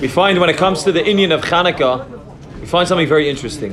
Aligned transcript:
we 0.00 0.06
find 0.06 0.38
when 0.38 0.48
it 0.48 0.56
comes 0.56 0.84
to 0.84 0.92
the 0.92 1.00
inyan 1.00 1.34
of 1.34 1.42
Hanukkah, 1.42 2.08
we 2.60 2.66
find 2.66 2.86
something 2.86 3.08
very 3.08 3.28
interesting. 3.28 3.72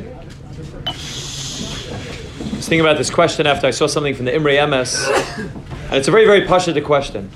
I 0.87 0.91
was 0.91 2.67
thinking 2.67 2.81
about 2.81 2.97
this 2.97 3.11
question 3.11 3.45
after 3.45 3.67
I 3.67 3.71
saw 3.71 3.85
something 3.85 4.15
from 4.15 4.25
the 4.25 4.33
Imre 4.33 4.53
Emes, 4.53 5.07
and 5.37 5.93
it's 5.93 6.07
a 6.07 6.11
very, 6.11 6.25
very 6.25 6.47
passionate 6.47 6.83
question. 6.83 7.29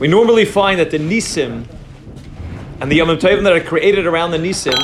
We 0.00 0.08
normally 0.08 0.44
find 0.44 0.80
that 0.80 0.90
the 0.90 0.98
Nisim 0.98 1.66
and 2.80 2.90
the 2.90 2.96
Yom 2.96 3.08
Tovim 3.10 3.44
that 3.44 3.52
are 3.52 3.60
created 3.60 4.06
around 4.06 4.32
the 4.32 4.38
Nisim 4.38 4.74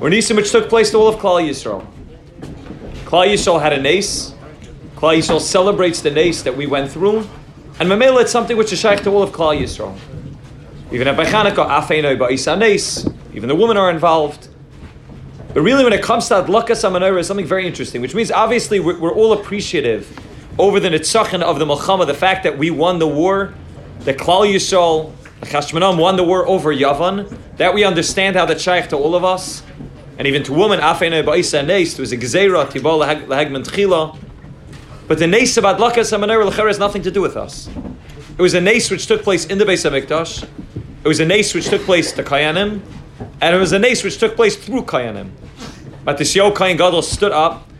were 0.00 0.08
Nisim 0.08 0.36
which 0.36 0.50
took 0.50 0.70
place 0.70 0.90
to 0.92 0.96
all 0.96 1.08
of 1.08 1.16
Klal 1.16 1.46
Yisrael. 1.46 1.86
Klal 3.04 3.28
Yisrael 3.30 3.60
had 3.60 3.74
a 3.74 3.80
nace. 3.80 4.32
Klal 4.94 5.18
Yisrael 5.18 5.40
celebrates 5.40 6.00
the 6.00 6.10
nace 6.10 6.40
that 6.40 6.56
we 6.56 6.66
went 6.66 6.90
through, 6.90 7.28
and 7.78 7.90
Mamela 7.90 8.22
it's 8.22 8.32
something 8.32 8.56
which 8.56 8.72
is 8.72 8.78
shaykh 8.78 9.02
to 9.02 9.10
all 9.10 9.22
of 9.22 9.32
Klal 9.32 9.60
Yisrael. 9.60 9.94
Even 10.92 11.08
at 11.08 11.16
Bachanaka, 11.16 11.68
Afeino 11.68 12.16
Ba'isanes, 12.16 13.12
even 13.34 13.48
the 13.48 13.54
women 13.54 13.76
are 13.76 13.90
involved. 13.90 14.48
But 15.52 15.62
really, 15.62 15.82
when 15.82 15.92
it 15.92 16.02
comes 16.02 16.28
to 16.28 16.34
Adlakas 16.34 16.88
Amanora, 16.88 17.18
is 17.18 17.26
something 17.26 17.46
very 17.46 17.66
interesting, 17.66 18.00
which 18.00 18.14
means 18.14 18.30
obviously 18.30 18.78
we're, 18.78 18.98
we're 18.98 19.12
all 19.12 19.32
appreciative 19.32 20.06
over 20.58 20.78
the 20.78 20.88
Nitzachim 20.88 21.42
of 21.42 21.58
the 21.58 21.64
Milchama, 21.64 22.06
the 22.06 22.14
fact 22.14 22.44
that 22.44 22.56
we 22.56 22.70
won 22.70 22.98
the 22.98 23.08
war, 23.08 23.52
that 24.00 24.16
Klal 24.16 24.46
Yisrael, 24.46 25.12
Chashmanam 25.42 25.98
won 25.98 26.16
the 26.16 26.24
war 26.24 26.46
over 26.46 26.74
Yavan, 26.74 27.36
that 27.56 27.74
we 27.74 27.84
understand 27.84 28.36
how 28.36 28.46
that 28.46 28.60
shaykh 28.60 28.88
to 28.88 28.96
all 28.96 29.14
of 29.14 29.24
us, 29.24 29.62
and 30.18 30.28
even 30.28 30.42
to 30.44 30.52
women, 30.52 30.78
Afeino 30.78 31.24
Ba'isanes, 31.24 31.94
it 31.94 31.98
was 31.98 32.12
a 32.12 32.16
Gezerah, 32.16 32.70
Tibal 32.70 33.00
Lahagman 33.00 33.64
Tchila. 33.64 34.16
But 35.08 35.18
the 35.18 35.26
Nes 35.26 35.56
of 35.56 35.64
Adlakas 35.64 36.16
Amanora 36.16 36.52
has 36.66 36.78
nothing 36.78 37.02
to 37.02 37.10
do 37.10 37.20
with 37.20 37.36
us. 37.36 37.68
It 38.38 38.42
was 38.42 38.54
a 38.54 38.60
Nes 38.60 38.90
which 38.90 39.06
took 39.06 39.22
place 39.22 39.46
in 39.46 39.58
the 39.58 39.64
Beis 39.64 39.88
HaMikdash, 39.88 40.48
it 41.06 41.08
was 41.08 41.20
a 41.20 41.24
nace 41.24 41.54
which 41.54 41.68
took 41.68 41.82
place 41.82 42.10
to 42.10 42.24
Kayanim, 42.24 42.80
and 43.40 43.54
it 43.54 43.58
was 43.60 43.70
a 43.70 43.78
nace 43.78 44.02
which 44.02 44.18
took 44.18 44.34
place 44.34 44.56
through 44.56 44.82
Kayanim. 44.82 45.30
But 46.04 46.18
the 46.18 46.24
Shio 46.24 46.52
Kayan 46.52 46.76
Gadol 46.76 47.02
stood 47.02 47.30
up 47.30 47.70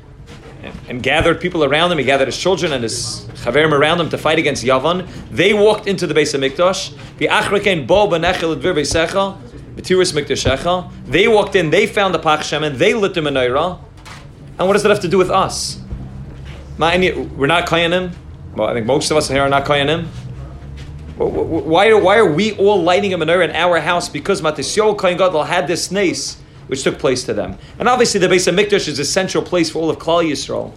and, 0.63 0.73
and, 0.89 1.03
gathered 1.03 1.41
people 1.41 1.65
around 1.65 1.91
him. 1.91 1.99
He 1.99 2.05
gathered 2.05 2.29
his 2.29 2.39
children 2.39 2.73
and 2.73 2.85
his 2.85 3.27
chaverim 3.35 3.73
around 3.73 4.01
him 4.01 4.11
to 4.11 4.19
fight 4.19 4.39
against 4.39 4.65
Yavan. 4.65 5.09
They 5.33 5.53
walked 5.55 5.89
into 5.89 6.07
the 6.07 6.15
Beis 6.15 6.39
HaMikdash. 6.39 6.97
They 11.07 11.27
walked 11.27 11.57
in, 11.57 11.71
they 11.71 11.87
found 11.89 12.15
the 12.15 12.21
Pach 12.21 12.41
Shemen, 12.43 12.79
they 12.79 12.95
lit 12.95 13.15
the 13.15 13.23
menorah. 13.23 13.81
And 14.57 14.69
what 14.69 14.75
does 14.75 14.85
that 14.85 14.91
have 14.91 15.01
to 15.01 15.09
do 15.09 15.19
with 15.19 15.33
us? 15.33 15.81
We're 16.79 17.47
not 17.49 17.67
Kayanim. 17.67 18.15
Well, 18.55 18.69
I 18.69 18.73
think 18.73 18.87
most 18.87 19.11
of 19.11 19.17
us 19.17 19.29
here 19.29 19.43
are 19.43 19.49
not 19.49 19.65
Kayanim. 19.65 20.07
Why, 21.17 21.95
why 21.95 22.19
are 22.19 22.31
we 22.31 22.53
all 22.57 22.83
lighting 22.83 23.15
a 23.15 23.19
menorah 23.19 23.49
in 23.49 23.57
our 23.57 23.81
house? 23.81 24.09
Because 24.09 24.43
Matisyo 24.43 24.97
Kohen 24.99 25.17
Gadol 25.17 25.45
had 25.45 25.67
this 25.67 25.91
nace 25.91 26.37
which 26.67 26.83
took 26.83 26.99
place 26.99 27.25
to 27.25 27.33
them. 27.33 27.57
And 27.79 27.89
obviously 27.89 28.21
the 28.21 28.27
Beis 28.27 28.53
HaMikdash 28.53 28.87
is 28.87 28.99
a 28.99 29.05
central 29.05 29.43
place 29.43 29.71
for 29.71 29.79
all 29.79 29.89
of 29.89 29.99
Klal 29.99 30.29
Yisrael. 30.29 30.73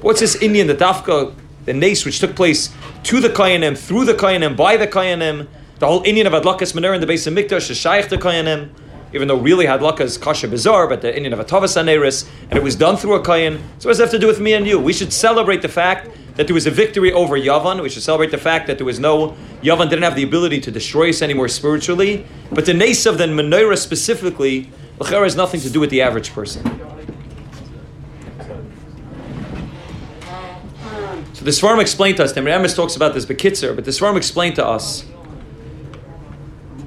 What's 0.00 0.20
this 0.20 0.36
inyan, 0.36 0.68
the 0.68 0.74
Dafka, 0.74 1.34
the 1.64 1.72
nace 1.72 2.04
which 2.04 2.20
took 2.20 2.36
place 2.36 2.70
to 3.04 3.20
the 3.20 3.28
Kayanim, 3.28 3.76
through 3.76 4.04
the 4.04 4.14
Kayanim, 4.14 4.56
by 4.56 4.76
the 4.76 4.86
Kayanim, 4.86 5.48
the 5.78 5.86
whole 5.86 6.02
inyan 6.04 6.26
of 6.26 6.32
Adlakas 6.32 6.74
Menorah 6.74 6.96
in 6.96 7.00
the 7.00 7.06
Beis 7.06 7.28
HaMikdash 7.28 7.70
is 7.70 7.76
Shaykh 7.76 8.08
to 8.08 8.18
Kayanim, 8.18 8.70
even 9.12 9.28
though 9.28 9.36
really 9.36 9.66
Hadlaka 9.66 10.00
is 10.00 10.16
Kasha 10.16 10.48
Bizarre, 10.48 10.86
but 10.88 11.02
the 11.02 11.12
inyan 11.12 11.32
of 11.32 11.44
Atavas 11.44 11.76
Aneris, 11.76 12.28
and 12.50 12.54
it 12.54 12.62
was 12.62 12.76
done 12.76 12.96
through 12.96 13.14
a 13.14 13.24
Kayan. 13.24 13.58
So 13.78 13.88
what 13.88 13.92
does 13.92 14.00
it 14.00 14.04
have 14.04 14.10
to 14.12 14.18
do 14.18 14.26
with 14.26 14.40
me 14.40 14.54
and 14.54 14.66
you? 14.66 14.78
We 14.78 14.92
should 14.92 15.12
celebrate 15.12 15.62
the 15.62 15.68
fact 15.68 16.08
that 16.36 16.46
there 16.46 16.54
was 16.54 16.66
a 16.66 16.70
victory 16.70 17.12
over 17.12 17.38
Yavan. 17.38 17.82
We 17.82 17.90
should 17.90 18.02
celebrate 18.02 18.30
the 18.30 18.38
fact 18.38 18.66
that 18.66 18.78
there 18.78 18.86
was 18.86 18.98
no 18.98 19.36
Yavan 19.62 19.90
didn't 19.90 20.02
have 20.02 20.16
the 20.16 20.22
ability 20.22 20.60
to 20.62 20.70
destroy 20.70 21.10
us 21.10 21.20
anymore 21.20 21.48
spiritually. 21.48 22.26
But 22.50 22.64
the 22.64 22.74
nace 22.74 23.04
of 23.04 23.18
the 23.18 23.24
menorah 23.24 23.76
specifically, 23.76 24.70
Lachera 24.98 25.24
has 25.24 25.36
nothing 25.36 25.60
to 25.60 25.70
do 25.70 25.80
with 25.80 25.90
the 25.90 26.00
average 26.00 26.32
person. 26.32 26.62
So 31.34 31.44
the 31.44 31.50
Svarm 31.50 31.80
explained 31.80 32.18
to 32.18 32.24
us, 32.24 32.36
Amos 32.36 32.74
talks 32.76 32.94
about 32.94 33.14
this 33.14 33.26
Bekitzer, 33.26 33.74
but 33.74 33.84
the 33.84 33.90
Svarm 33.90 34.16
explained 34.16 34.54
to 34.56 34.66
us 34.66 35.04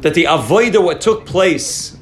that 0.01 0.13
the 0.13 0.25
Avoida, 0.25 0.83
what 0.83 1.01
took 1.01 1.25
place 1.25 1.94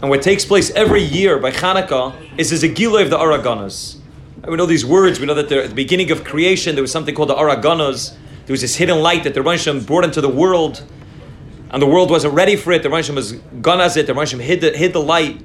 and 0.00 0.10
what 0.10 0.22
takes 0.22 0.44
place 0.44 0.70
every 0.70 1.02
year 1.02 1.38
by 1.38 1.50
Hanukkah 1.50 2.14
is 2.38 2.50
the 2.50 2.68
Zegila 2.68 3.02
of 3.02 3.10
the 3.10 3.18
Araganas. 3.18 3.96
We 4.46 4.56
know 4.56 4.66
these 4.66 4.86
words. 4.86 5.18
We 5.18 5.26
know 5.26 5.34
that 5.34 5.50
at 5.50 5.68
the 5.70 5.74
beginning 5.74 6.10
of 6.12 6.22
creation 6.22 6.76
there 6.76 6.82
was 6.82 6.92
something 6.92 7.14
called 7.14 7.30
the 7.30 7.34
Araganas. 7.34 8.14
There 8.46 8.54
was 8.54 8.60
this 8.60 8.76
hidden 8.76 9.00
light 9.00 9.24
that 9.24 9.34
the 9.34 9.40
Rebbeinu 9.40 9.84
brought 9.86 10.04
into 10.04 10.20
the 10.20 10.28
world, 10.28 10.84
and 11.70 11.82
the 11.82 11.86
world 11.86 12.10
wasn't 12.10 12.34
ready 12.34 12.54
for 12.54 12.72
it. 12.72 12.82
The 12.82 12.88
Rebbeinu 12.88 13.14
was 13.16 13.32
gone 13.60 13.80
as 13.80 13.96
it. 13.96 14.06
The 14.06 14.14
Rebbeinu 14.14 14.40
hid 14.40 14.60
the, 14.60 14.70
hid 14.70 14.92
the 14.92 15.02
light. 15.02 15.42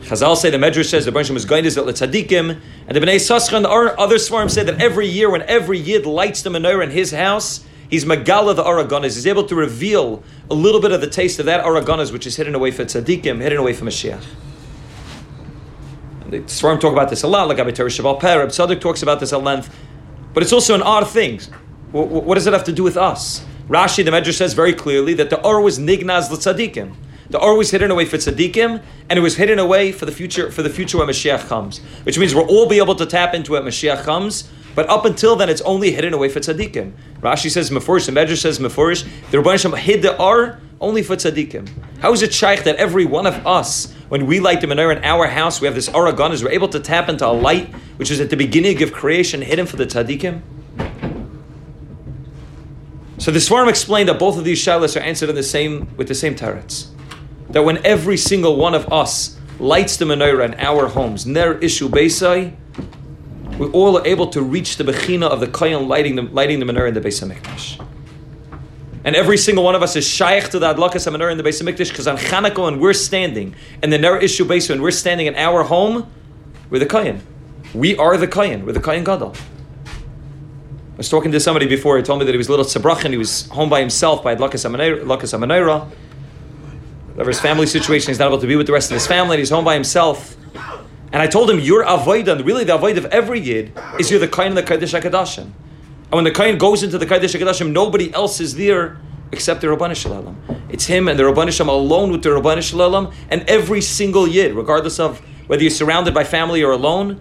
Chazal 0.00 0.36
say 0.36 0.48
the 0.48 0.56
Medrash 0.56 0.88
says 0.88 1.04
the 1.04 1.10
Rebbeinu 1.12 1.32
was 1.32 1.44
going 1.44 1.64
to 1.64 1.70
tzaddikim, 1.70 2.60
and 2.86 2.96
the 2.96 3.00
Bnei 3.00 3.16
Sascha 3.16 3.52
and 3.54 3.66
the 3.66 3.70
other 3.70 4.16
Svarim 4.16 4.50
say 4.50 4.64
that 4.64 4.80
every 4.80 5.06
year 5.06 5.28
when 5.28 5.42
every 5.42 5.78
Yid 5.78 6.06
lights 6.06 6.40
the 6.40 6.50
menorah 6.50 6.84
in 6.84 6.90
his 6.90 7.10
house, 7.10 7.64
he's 7.88 8.04
Megala 8.04 8.54
the 8.54 8.64
Araganas. 8.64 9.14
He's 9.14 9.26
able 9.26 9.44
to 9.44 9.54
reveal 9.54 10.22
a 10.50 10.54
little 10.54 10.80
bit 10.80 10.92
of 10.92 11.00
the 11.00 11.06
taste 11.08 11.38
of 11.38 11.46
that 11.46 11.64
Araganas, 11.64 12.12
which 12.12 12.26
is 12.26 12.36
hidden 12.36 12.54
away 12.54 12.70
for 12.70 12.84
tzaddikim, 12.84 13.40
hidden 13.40 13.58
away 13.58 13.72
from 13.72 13.88
Mashiach. 13.88 14.24
The 16.28 16.40
Svarim 16.40 16.78
talk 16.78 16.92
about 16.92 17.08
this 17.08 17.22
a 17.22 17.26
lot, 17.26 17.48
like 17.48 17.56
Abitari 17.56 17.88
Shabbal 17.88 18.20
Per, 18.20 18.40
Reb 18.40 18.50
Tzadok 18.50 18.80
talks 18.80 19.02
about 19.02 19.18
this 19.18 19.32
at 19.32 19.42
length. 19.42 19.74
But 20.34 20.42
it's 20.42 20.52
also 20.52 20.74
an 20.74 20.82
odd 20.82 21.08
thing. 21.08 21.40
What, 21.90 22.08
what 22.08 22.34
does 22.34 22.46
it 22.46 22.52
have 22.52 22.64
to 22.64 22.72
do 22.72 22.82
with 22.82 22.98
us? 22.98 23.44
Rashi, 23.66 24.04
the 24.04 24.10
Medrash 24.10 24.34
says 24.34 24.52
very 24.52 24.74
clearly 24.74 25.14
that 25.14 25.30
the 25.30 25.42
Or 25.42 25.62
was 25.62 25.78
nignaz 25.78 26.30
l'tzadikim. 26.30 26.94
The 27.30 27.38
Or 27.38 27.56
was 27.56 27.70
hidden 27.70 27.90
away 27.90 28.04
for 28.04 28.16
tzaddikim, 28.16 28.82
and 29.08 29.18
it 29.18 29.22
was 29.22 29.36
hidden 29.36 29.58
away 29.58 29.92
for 29.92 30.06
the 30.06 30.12
future 30.12 30.50
for 30.50 30.62
the 30.62 30.70
future 30.70 30.98
when 30.98 31.08
Mashiach 31.08 31.46
comes. 31.48 31.78
Which 32.04 32.18
means 32.18 32.34
we'll 32.34 32.46
all 32.46 32.68
be 32.68 32.78
able 32.78 32.94
to 32.94 33.06
tap 33.06 33.34
into 33.34 33.54
it 33.54 33.62
when 33.62 33.70
Mashiach 33.70 34.02
comes. 34.02 34.50
But 34.78 34.88
up 34.88 35.04
until 35.04 35.34
then, 35.34 35.48
it's 35.48 35.60
only 35.62 35.90
hidden 35.90 36.14
away 36.14 36.28
for 36.28 36.38
tzaddikim. 36.38 36.92
Rashi 37.20 37.50
says 37.50 37.68
mefurish, 37.68 38.06
the 38.06 38.12
Medrash 38.12 38.42
says 38.42 38.60
mefurish. 38.60 39.04
The 39.32 39.38
Rebbeinu 39.38 39.76
hid 39.76 40.02
the 40.02 40.16
Or 40.22 40.60
only 40.80 41.02
for 41.02 41.16
tzaddikim. 41.16 41.68
How 41.98 42.12
is 42.12 42.22
it 42.22 42.32
shaykh 42.32 42.62
that 42.62 42.76
every 42.76 43.04
one 43.04 43.26
of 43.26 43.44
us 43.44 43.92
when 44.08 44.26
we 44.26 44.38
light 44.38 44.60
the 44.60 44.68
menorah 44.68 44.98
in 44.98 45.04
our 45.04 45.26
house, 45.26 45.60
we 45.60 45.66
have 45.66 45.74
this 45.74 45.88
aragon, 45.88 46.30
is 46.30 46.44
we're 46.44 46.52
able 46.52 46.68
to 46.68 46.78
tap 46.78 47.08
into 47.08 47.26
a 47.26 47.34
light 47.34 47.74
which 47.96 48.12
is 48.12 48.20
at 48.20 48.30
the 48.30 48.36
beginning 48.36 48.80
of 48.80 48.92
creation, 48.92 49.42
hidden 49.42 49.66
for 49.66 49.74
the 49.74 49.84
tzaddikim. 49.84 50.42
So 53.18 53.32
the 53.32 53.40
Svarim 53.40 53.68
explained 53.68 54.08
that 54.08 54.20
both 54.20 54.38
of 54.38 54.44
these 54.44 54.64
shilas 54.64 54.94
are 54.94 55.02
answered 55.02 55.28
in 55.28 55.34
the 55.34 55.42
same 55.42 55.88
with 55.96 56.06
the 56.06 56.14
same 56.14 56.36
tarets. 56.36 56.92
That 57.50 57.64
when 57.64 57.84
every 57.84 58.16
single 58.16 58.54
one 58.54 58.76
of 58.76 58.92
us 58.92 59.40
lights 59.58 59.96
the 59.96 60.04
menorah 60.04 60.44
in 60.44 60.54
our 60.60 60.86
homes, 60.86 61.26
ner 61.26 61.56
ishu 61.56 61.88
beisai, 61.88 62.54
we 63.58 63.66
all 63.70 63.98
are 63.98 64.06
able 64.06 64.28
to 64.28 64.42
reach 64.42 64.76
the 64.76 64.84
bechina 64.84 65.28
of 65.28 65.40
the 65.40 65.48
kohen 65.48 65.88
lighting 65.88 66.16
the, 66.16 66.22
lighting 66.22 66.60
the 66.60 66.66
menorah 66.66 66.88
in 66.88 66.94
the 66.94 67.00
Beis 67.00 67.22
Hamikdash. 67.22 67.84
And 69.04 69.16
every 69.16 69.38
single 69.38 69.64
one 69.64 69.74
of 69.74 69.82
us 69.82 69.96
is 69.96 70.06
shaykh 70.06 70.50
to 70.50 70.58
the 70.58 70.74
Adlakas 70.74 71.10
HaMenorah 71.10 71.32
in 71.32 71.38
the 71.38 71.44
Beis 71.44 71.62
Hamikdash 71.62 71.88
because 71.88 72.06
on 72.06 72.18
Chanukah 72.18 72.64
when 72.64 72.80
we're 72.80 72.92
standing 72.92 73.54
and 73.82 73.92
the 73.92 73.98
Ner 73.98 74.18
issue 74.18 74.44
base 74.44 74.68
when 74.68 74.82
we're 74.82 74.90
standing 74.90 75.26
in 75.26 75.34
our 75.36 75.62
home, 75.62 76.10
we're 76.68 76.78
the 76.78 76.86
Kayan. 76.86 77.22
We 77.74 77.96
are 77.96 78.16
the 78.16 78.26
Kayan. 78.28 78.66
We're 78.66 78.72
the 78.72 78.80
Kayan 78.80 79.04
Gadol. 79.04 79.34
I 79.34 80.96
was 80.96 81.08
talking 81.08 81.30
to 81.32 81.40
somebody 81.40 81.66
before. 81.66 81.96
He 81.96 82.02
told 82.02 82.18
me 82.18 82.26
that 82.26 82.32
he 82.32 82.38
was 82.38 82.48
a 82.48 82.50
little 82.50 82.66
tzabrachin. 82.66 83.10
He 83.10 83.16
was 83.16 83.46
home 83.48 83.70
by 83.70 83.80
himself 83.80 84.22
by 84.22 84.34
Adlakas 84.34 84.66
HaMenorah. 84.68 85.88
Whatever 87.10 87.30
his 87.30 87.40
family 87.40 87.66
situation, 87.66 88.08
he's 88.08 88.18
not 88.18 88.28
able 88.28 88.38
to 88.38 88.46
be 88.46 88.56
with 88.56 88.66
the 88.66 88.72
rest 88.72 88.90
of 88.90 88.94
his 88.94 89.06
family. 89.06 89.38
He's 89.38 89.50
home 89.50 89.64
by 89.64 89.74
himself. 89.74 90.36
And 91.12 91.22
I 91.22 91.26
told 91.26 91.50
him, 91.50 91.58
your 91.58 91.84
avodah, 91.84 92.44
really 92.44 92.64
the 92.64 92.78
avodah 92.78 92.98
of 92.98 93.06
every 93.06 93.40
yid, 93.40 93.72
is 93.98 94.10
you're 94.10 94.20
the 94.20 94.28
kain 94.28 94.48
of 94.48 94.54
the 94.56 94.62
Kodesh 94.62 95.00
HaKadoshim. 95.00 95.50
And 96.10 96.12
when 96.12 96.24
the 96.24 96.30
Kain 96.30 96.56
goes 96.56 96.82
into 96.82 96.96
the 96.96 97.04
Kodesh 97.04 97.38
HaKadoshim, 97.38 97.70
nobody 97.70 98.12
else 98.14 98.40
is 98.40 98.54
there 98.54 98.98
except 99.30 99.60
the 99.60 99.66
Rabbanu 99.66 99.94
Shalom. 99.94 100.40
It's 100.70 100.86
him 100.86 101.06
and 101.06 101.18
the 101.18 101.24
Rabbanu 101.24 101.68
alone 101.68 102.10
with 102.10 102.22
the 102.22 102.30
Rabbanu 102.30 102.62
Shalom 102.62 103.12
and 103.30 103.42
every 103.42 103.82
single 103.82 104.26
Yid, 104.26 104.54
regardless 104.54 104.98
of 104.98 105.20
whether 105.48 105.62
you're 105.62 105.70
surrounded 105.70 106.14
by 106.14 106.24
family 106.24 106.62
or 106.62 106.72
alone. 106.72 107.20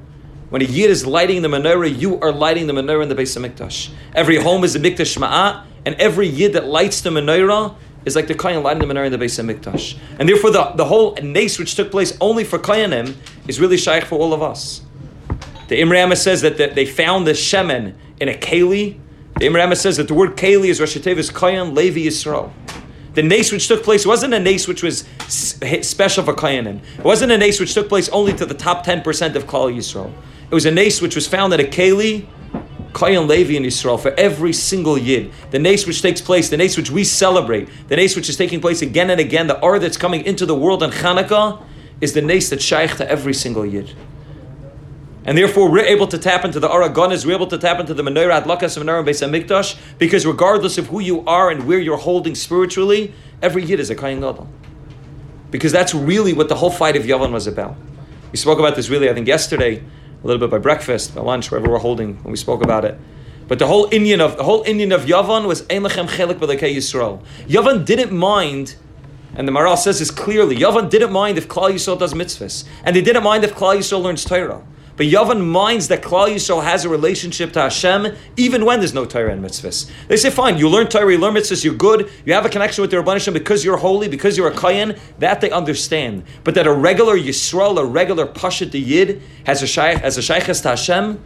When 0.50 0.62
a 0.62 0.66
Yid 0.66 0.90
is 0.90 1.06
lighting 1.06 1.42
the 1.42 1.50
menorah, 1.50 2.00
you 2.00 2.18
are 2.22 2.32
lighting 2.32 2.68
the 2.68 2.74
menorah 2.74 3.04
in 3.04 3.10
the 3.10 3.16
Beis 3.16 3.38
Hamikdash. 3.38 3.92
Every 4.16 4.38
home 4.42 4.64
is 4.64 4.74
a 4.78 4.80
Mikdash 4.80 5.18
Ma'at, 5.18 5.66
and 5.86 5.96
every 5.96 6.28
Yid 6.28 6.54
that 6.54 6.66
lights 6.66 7.02
the 7.02 7.10
menorah 7.10 7.76
is 8.06 8.16
like 8.16 8.28
the 8.28 8.36
Kayan 8.36 8.64
lighting 8.64 8.88
the 8.88 8.94
menorah 8.94 9.08
in 9.08 9.12
the 9.12 9.18
Beis 9.18 9.38
Hamikdash. 9.38 9.98
And 10.18 10.30
therefore, 10.30 10.52
the, 10.52 10.64
the 10.76 10.86
whole 10.86 11.16
nace 11.22 11.60
which 11.60 11.76
took 11.76 11.92
place 11.92 12.18
only 12.22 12.46
for 12.46 12.58
Kayanim 12.58 13.16
is 13.48 13.60
really 13.60 13.78
shaykh 13.78 14.06
for 14.06 14.20
all 14.20 14.34
of 14.34 14.42
us. 14.42 14.82
The 15.68 15.80
Imre 15.80 16.16
says 16.16 16.42
that 16.42 16.58
the, 16.58 16.68
they 16.68 16.86
found 16.86 17.28
the 17.28 17.32
Shemen 17.32 17.96
in 18.20 18.30
a 18.30 18.34
Keli. 18.34 19.00
The 19.40 19.46
Imre 19.48 19.76
says 19.76 19.98
that 19.98 20.08
the 20.08 20.14
word 20.14 20.38
Keli 20.38 20.68
is 20.68 20.80
Rosh 20.80 20.98
Tevis 20.98 21.34
Kayan 21.34 21.76
Levi 21.76 22.02
Yisrael. 22.02 22.52
The 23.14 23.24
nace 23.24 23.52
which 23.52 23.68
took 23.68 23.84
place 23.84 24.06
wasn't 24.06 24.34
a 24.34 24.40
nace 24.40 24.68
which 24.68 24.84
was 24.84 25.04
special 25.28 26.24
for 26.24 26.34
Kayanim. 26.34 26.82
It 27.00 27.04
wasn't 27.04 27.32
a 27.32 27.38
nace 27.38 27.60
which 27.60 27.74
took 27.74 27.90
place 27.90 28.10
only 28.10 28.32
to 28.34 28.46
the 28.46 28.54
top 28.54 28.86
10% 28.86 29.36
of 29.36 29.46
Klal 29.46 29.76
Yisrael. 29.76 30.14
It 30.50 30.54
was 30.54 30.66
a 30.66 30.72
nace 30.72 31.02
which 31.02 31.16
was 31.16 31.28
found 31.28 31.52
at 31.54 31.60
a 31.60 31.64
Keli 31.64 32.28
Kayan 32.94 33.28
Levi 33.28 33.56
in 33.56 33.66
Israel, 33.66 33.98
for 33.98 34.12
every 34.18 34.54
single 34.54 34.98
Yid, 34.98 35.32
the 35.52 35.60
nace 35.60 35.86
which 35.86 36.02
takes 36.02 36.20
place, 36.20 36.50
the 36.50 36.58
nace 36.58 36.78
which 36.78 36.90
we 36.90 37.04
celebrate, 37.04 37.70
the 37.90 37.96
nace 37.96 38.16
which 38.16 38.28
is 38.28 38.36
taking 38.36 38.60
place 38.60 38.82
again 38.82 39.10
and 39.10 39.20
again, 39.20 39.48
the 39.48 39.60
R 39.60 39.78
that's 39.78 39.98
coming 39.98 40.26
into 40.26 40.46
the 40.46 40.56
world 40.56 40.82
on 40.82 40.92
Hanukkah, 40.92 41.62
is 42.02 42.14
the 42.14 42.22
nace 42.22 42.50
that's 42.50 42.64
shaykh 42.64 42.96
to 42.98 43.10
every 43.10 43.34
single 43.34 43.66
Yid. 43.66 43.94
And 45.26 45.38
therefore, 45.38 45.70
we're 45.70 45.84
able 45.84 46.08
to 46.08 46.18
tap 46.18 46.46
into 46.46 46.60
the 46.60 46.70
Aragonas, 46.70 47.26
we're 47.26 47.36
able 47.36 47.48
to 47.48 47.58
tap 47.58 47.82
into 47.82 47.94
the 47.94 48.02
Menorah, 48.02 48.44
Adlakas 48.44 48.78
of 48.78 48.84
Menorah, 48.84 49.06
Beis 49.06 49.28
HaMikdash, 49.28 49.78
because 49.98 50.26
regardless 50.26 50.78
of 50.78 50.88
who 50.88 51.02
you 51.02 51.26
are 51.26 51.52
and 51.52 51.68
where 51.68 51.80
you're 51.80 51.98
holding 51.98 52.34
spiritually, 52.34 53.14
every 53.42 53.64
Yid 53.64 53.80
is 53.82 53.90
a 53.90 53.96
Kayan 53.96 54.22
Gadol. 54.22 54.48
Because 55.52 55.74
that's 55.74 55.94
really 55.94 56.32
what 56.32 56.48
the 56.48 56.56
whole 56.56 56.72
fight 56.72 56.96
of 56.96 57.04
Yavan 57.04 57.32
was 57.32 57.46
about. 57.46 57.76
We 58.32 58.38
spoke 58.38 58.60
about 58.60 58.76
this 58.76 58.90
really, 58.90 59.10
I 59.10 59.14
think, 59.14 59.28
yesterday, 59.28 59.84
a 60.24 60.28
little 60.28 60.40
bit 60.40 60.50
by 60.50 60.60
breakfast, 60.60 61.16
by 61.16 61.22
lunch, 61.22 61.52
wherever 61.52 61.70
we're 61.70 61.80
holding, 61.80 62.16
when 62.24 62.32
we 62.32 62.38
spoke 62.38 62.64
about 62.64 62.86
it. 62.86 62.98
But 63.48 63.60
the 63.60 63.68
whole 63.68 63.90
inyan 63.90 64.20
of 64.20 64.38
the 64.38 64.44
whole 64.44 64.64
inyan 64.66 64.94
of 64.94 65.06
Yavan 65.06 65.48
was 65.48 65.62
Ein 65.70 65.84
Lechem 65.84 66.08
Chelik 66.08 66.40
Yisrael. 66.40 67.24
Yavan 67.48 67.86
didn't 67.86 68.12
mind 68.12 68.76
and 69.36 69.48
the 69.48 69.52
Maharal 69.52 69.78
says 69.78 70.00
this 70.00 70.12
clearly. 70.12 70.56
Yavan 70.56 70.90
didn't 70.90 71.12
mind 71.12 71.38
if 71.38 71.48
Klal 71.48 71.72
Yisrael 71.72 72.00
does 72.00 72.14
mitzvahs, 72.14 72.66
and 72.84 72.96
they 72.96 73.02
didn't 73.02 73.24
mind 73.24 73.44
if 73.44 73.54
Klal 73.54 73.78
Yisrael 73.78 74.02
learns 74.02 74.24
Torah. 74.26 74.64
But 74.98 75.06
Yavan 75.06 75.46
minds 75.46 75.90
that 75.90 76.02
Klal 76.02 76.28
Yisrael 76.28 76.64
has 76.64 76.84
a 76.84 76.90
relationship 76.90 77.54
to 77.54 77.62
Hashem 77.62 78.16
even 78.36 78.66
when 78.66 78.80
there's 78.80 78.96
no 78.96 79.06
Torah 79.06 79.32
and 79.32 79.46
mitzvahs. 79.46 79.92
They 80.08 80.18
say, 80.18 80.32
fine, 80.32 80.58
you 80.58 80.68
learn 80.68 80.88
Torah, 80.88 81.12
you 81.12 81.20
learn 81.20 81.36
mitzvahs, 81.36 81.64
you're 81.64 81.76
good, 81.76 82.10
you 82.26 82.34
have 82.34 82.48
a 82.48 82.50
connection 82.50 82.82
with 82.82 82.90
the 82.90 82.98
Rabban 82.98 83.32
because 83.32 83.64
you're 83.64 83.78
holy, 83.78 84.08
because 84.08 84.36
you're 84.36 84.48
a 84.48 84.56
Kayan, 84.56 84.98
that 85.20 85.40
they 85.40 85.52
understand. 85.52 86.24
But 86.44 86.56
that 86.56 86.66
a 86.66 86.74
regular 86.74 87.16
Yisrael, 87.16 87.78
a 87.78 87.86
regular 87.86 88.26
Pashat 88.26 88.74
Yid, 88.74 89.22
has 89.46 89.62
a 89.62 89.68
shaykh, 89.68 90.00
has 90.00 90.18
a 90.18 90.24
shaykhs 90.24 90.62
to 90.62 90.70
Hashem, 90.70 91.22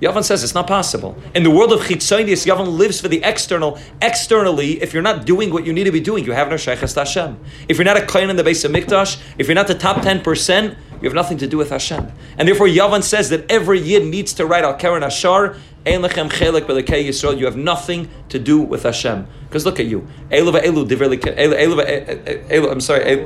Yavan 0.00 0.22
says 0.22 0.44
it's 0.44 0.54
not 0.54 0.66
possible. 0.66 1.16
In 1.34 1.42
the 1.42 1.50
world 1.50 1.72
of 1.72 1.80
Chitzonius, 1.80 2.46
Yavan 2.46 2.78
lives 2.78 3.00
for 3.00 3.08
the 3.08 3.20
external. 3.24 3.78
Externally, 4.00 4.80
if 4.80 4.92
you're 4.92 5.02
not 5.02 5.26
doing 5.26 5.52
what 5.52 5.66
you 5.66 5.72
need 5.72 5.84
to 5.84 5.92
be 5.92 6.00
doing, 6.00 6.24
you 6.24 6.32
have 6.32 6.48
no 6.48 6.54
Sheikhas 6.54 6.94
Hashem. 6.94 7.38
If 7.68 7.78
you're 7.78 7.84
not 7.84 7.96
a 7.96 8.06
kohen 8.06 8.30
in 8.30 8.36
the 8.36 8.44
Beis 8.44 8.68
HaMikdash, 8.68 9.20
if 9.38 9.48
you're 9.48 9.56
not 9.56 9.66
the 9.66 9.74
top 9.74 9.98
10%, 9.98 10.76
you 11.00 11.08
have 11.08 11.14
nothing 11.14 11.38
to 11.38 11.46
do 11.46 11.56
with 11.56 11.70
Hashem. 11.70 12.12
And 12.36 12.48
therefore, 12.48 12.66
Yavan 12.66 13.02
says 13.02 13.30
that 13.30 13.50
every 13.50 13.80
Yid 13.80 14.04
needs 14.04 14.32
to 14.34 14.46
write 14.46 14.64
Al 14.64 14.74
Karen 14.74 15.02
Ashar, 15.02 15.56
Ein 15.86 16.02
Lechem 16.02 16.28
Chelek 16.28 16.62
Belekei 16.62 17.06
Yisrael. 17.06 17.38
You 17.38 17.46
have 17.46 17.56
nothing 17.56 18.08
to 18.28 18.38
do 18.38 18.60
with 18.60 18.82
Hashem. 18.82 19.26
Because 19.44 19.64
look 19.64 19.80
at 19.80 19.86
you. 19.86 20.06
I'm 20.30 22.80
sorry. 22.80 23.16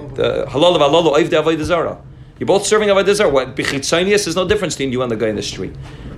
You're 2.38 2.46
both 2.46 2.66
serving 2.66 2.88
Avodah. 2.88 3.32
What? 3.32 3.56
Bichitzonius 3.56 4.26
is 4.26 4.36
no 4.36 4.46
difference 4.46 4.74
between 4.74 4.92
you 4.92 5.02
and 5.02 5.10
the 5.10 5.16
guy 5.16 5.28
in 5.28 5.36
the 5.36 5.42
street. 5.42 5.72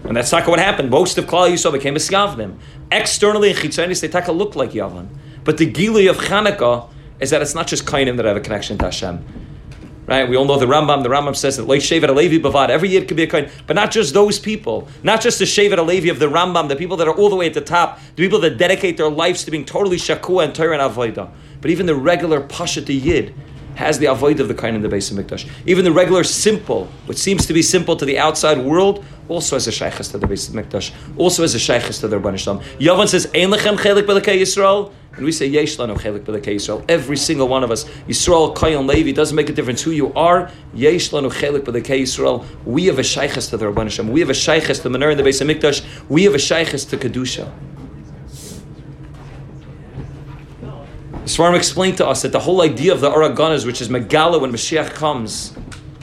And 0.04 0.16
that's 0.16 0.30
not 0.32 0.46
what 0.46 0.58
happened. 0.58 0.90
Most 0.90 1.16
of 1.16 1.24
Klal 1.24 1.50
Yisrael 1.50 1.72
became 1.72 1.96
a 1.96 1.98
Skavnim. 1.98 2.58
Externally 2.92 3.50
in 3.50 3.56
Chitzonius, 3.56 4.00
they 4.00 4.08
take 4.08 4.26
a 4.26 4.32
look 4.32 4.54
like 4.54 4.70
Yavan. 4.72 5.08
But 5.44 5.58
the 5.58 5.66
Gili 5.66 6.06
of 6.06 6.16
Chanukah 6.16 6.90
is 7.20 7.30
that 7.30 7.40
it's 7.40 7.54
not 7.54 7.66
just 7.66 7.86
Kainim 7.86 8.16
that 8.16 8.26
have 8.26 8.36
a 8.36 8.40
connection 8.40 8.76
to 8.78 8.86
Hashem. 8.86 9.24
Right? 10.06 10.28
We 10.28 10.36
all 10.36 10.44
know 10.44 10.58
the 10.58 10.66
Rambam. 10.66 11.02
The 11.02 11.08
Rambam 11.08 11.34
says 11.34 11.56
that 11.56 11.66
Shevet 11.66 12.08
Alevi 12.08 12.38
Bavad, 12.38 12.68
every 12.68 12.90
year 12.90 13.04
could 13.06 13.16
be 13.16 13.22
a 13.22 13.26
kind, 13.26 13.50
but 13.66 13.74
not 13.74 13.90
just 13.90 14.12
those 14.12 14.38
people, 14.38 14.88
not 15.02 15.22
just 15.22 15.38
the 15.38 15.46
Shevet 15.46 15.78
Alevi 15.78 16.10
of 16.10 16.18
the 16.18 16.28
Rambam, 16.28 16.68
the 16.68 16.76
people 16.76 16.98
that 16.98 17.08
are 17.08 17.14
all 17.14 17.30
the 17.30 17.36
way 17.36 17.46
at 17.46 17.54
the 17.54 17.62
top, 17.62 17.98
the 18.14 18.22
people 18.22 18.38
that 18.40 18.58
dedicate 18.58 18.98
their 18.98 19.08
lives 19.08 19.44
to 19.44 19.50
being 19.50 19.64
totally 19.64 19.96
Shakua 19.96 20.44
and 20.44 20.54
Torah 20.54 20.78
and 20.78 20.94
Avodah. 20.94 21.30
But 21.62 21.70
even 21.70 21.86
the 21.86 21.94
regular 21.94 22.42
Pashat 22.42 22.88
Yid 22.88 23.34
has 23.74 23.98
the 23.98 24.06
avoid 24.06 24.40
of 24.40 24.48
the 24.48 24.54
kind 24.54 24.76
in 24.76 24.82
the 24.82 24.88
Beis 24.88 25.12
HaMikdash. 25.12 25.48
Even 25.66 25.84
the 25.84 25.92
regular 25.92 26.24
simple, 26.24 26.86
which 27.06 27.18
seems 27.18 27.46
to 27.46 27.52
be 27.52 27.62
simple 27.62 27.96
to 27.96 28.04
the 28.04 28.18
outside 28.18 28.58
world, 28.58 29.04
also 29.28 29.56
has 29.56 29.66
a 29.66 29.72
shaykhs 29.72 30.08
to 30.08 30.18
the 30.18 30.26
Beis 30.26 30.50
HaMikdash, 30.50 30.92
also 31.16 31.42
has 31.42 31.54
a 31.54 31.58
shaykhs 31.58 31.98
to 32.00 32.08
the 32.08 32.18
Rabban 32.18 32.38
Shalom. 32.38 32.60
Yavan 32.78 33.08
says, 33.08 33.26
Ein 33.34 33.50
lechem 33.50 33.76
chelik 33.76 34.02
b'lekei 34.06 34.40
Yisrael, 34.40 34.92
and 35.16 35.24
we 35.24 35.32
say, 35.32 35.46
Yesh 35.46 35.76
lanu 35.76 35.96
chelik 35.96 36.24
b'lekei 36.24 36.56
Yisrael. 36.56 36.84
Every 36.88 37.16
single 37.16 37.48
one 37.48 37.64
of 37.64 37.70
us, 37.70 37.84
Yisrael, 38.08 38.54
Kayan, 38.54 38.86
Levi, 38.86 39.12
doesn't 39.12 39.36
make 39.36 39.48
a 39.48 39.52
difference 39.52 39.82
who 39.82 39.90
you 39.90 40.12
are, 40.14 40.50
Yesh 40.74 41.10
lanu 41.10 41.32
chelik 41.32 41.60
b'lekei 41.60 42.02
Yisrael. 42.02 42.46
We 42.64 42.86
have 42.86 42.98
a 42.98 43.02
shaykhs 43.02 43.48
to 43.50 43.56
the 43.56 43.66
Rabban 43.66 43.90
Shalom. 43.90 44.12
We 44.12 44.20
have 44.20 44.30
a 44.30 44.34
shaykhs 44.34 44.80
to 44.80 44.88
the 44.88 44.98
Menorah 44.98 45.12
in 45.12 45.18
the 45.18 45.24
Beis 45.24 45.44
HaMikdash. 45.44 45.84
We 46.08 46.24
have 46.24 46.34
a 46.34 46.38
shaykhs 46.38 46.84
to 46.86 46.96
Kedusha. 46.96 47.50
Svarim 51.24 51.56
explained 51.56 51.96
to 51.96 52.06
us 52.06 52.20
that 52.20 52.32
the 52.32 52.40
whole 52.40 52.60
idea 52.60 52.92
of 52.92 53.00
the 53.00 53.10
Araganas, 53.10 53.64
which 53.64 53.80
is 53.80 53.88
Megala 53.88 54.38
when 54.38 54.52
Mashiach 54.52 54.90
comes, 54.90 55.56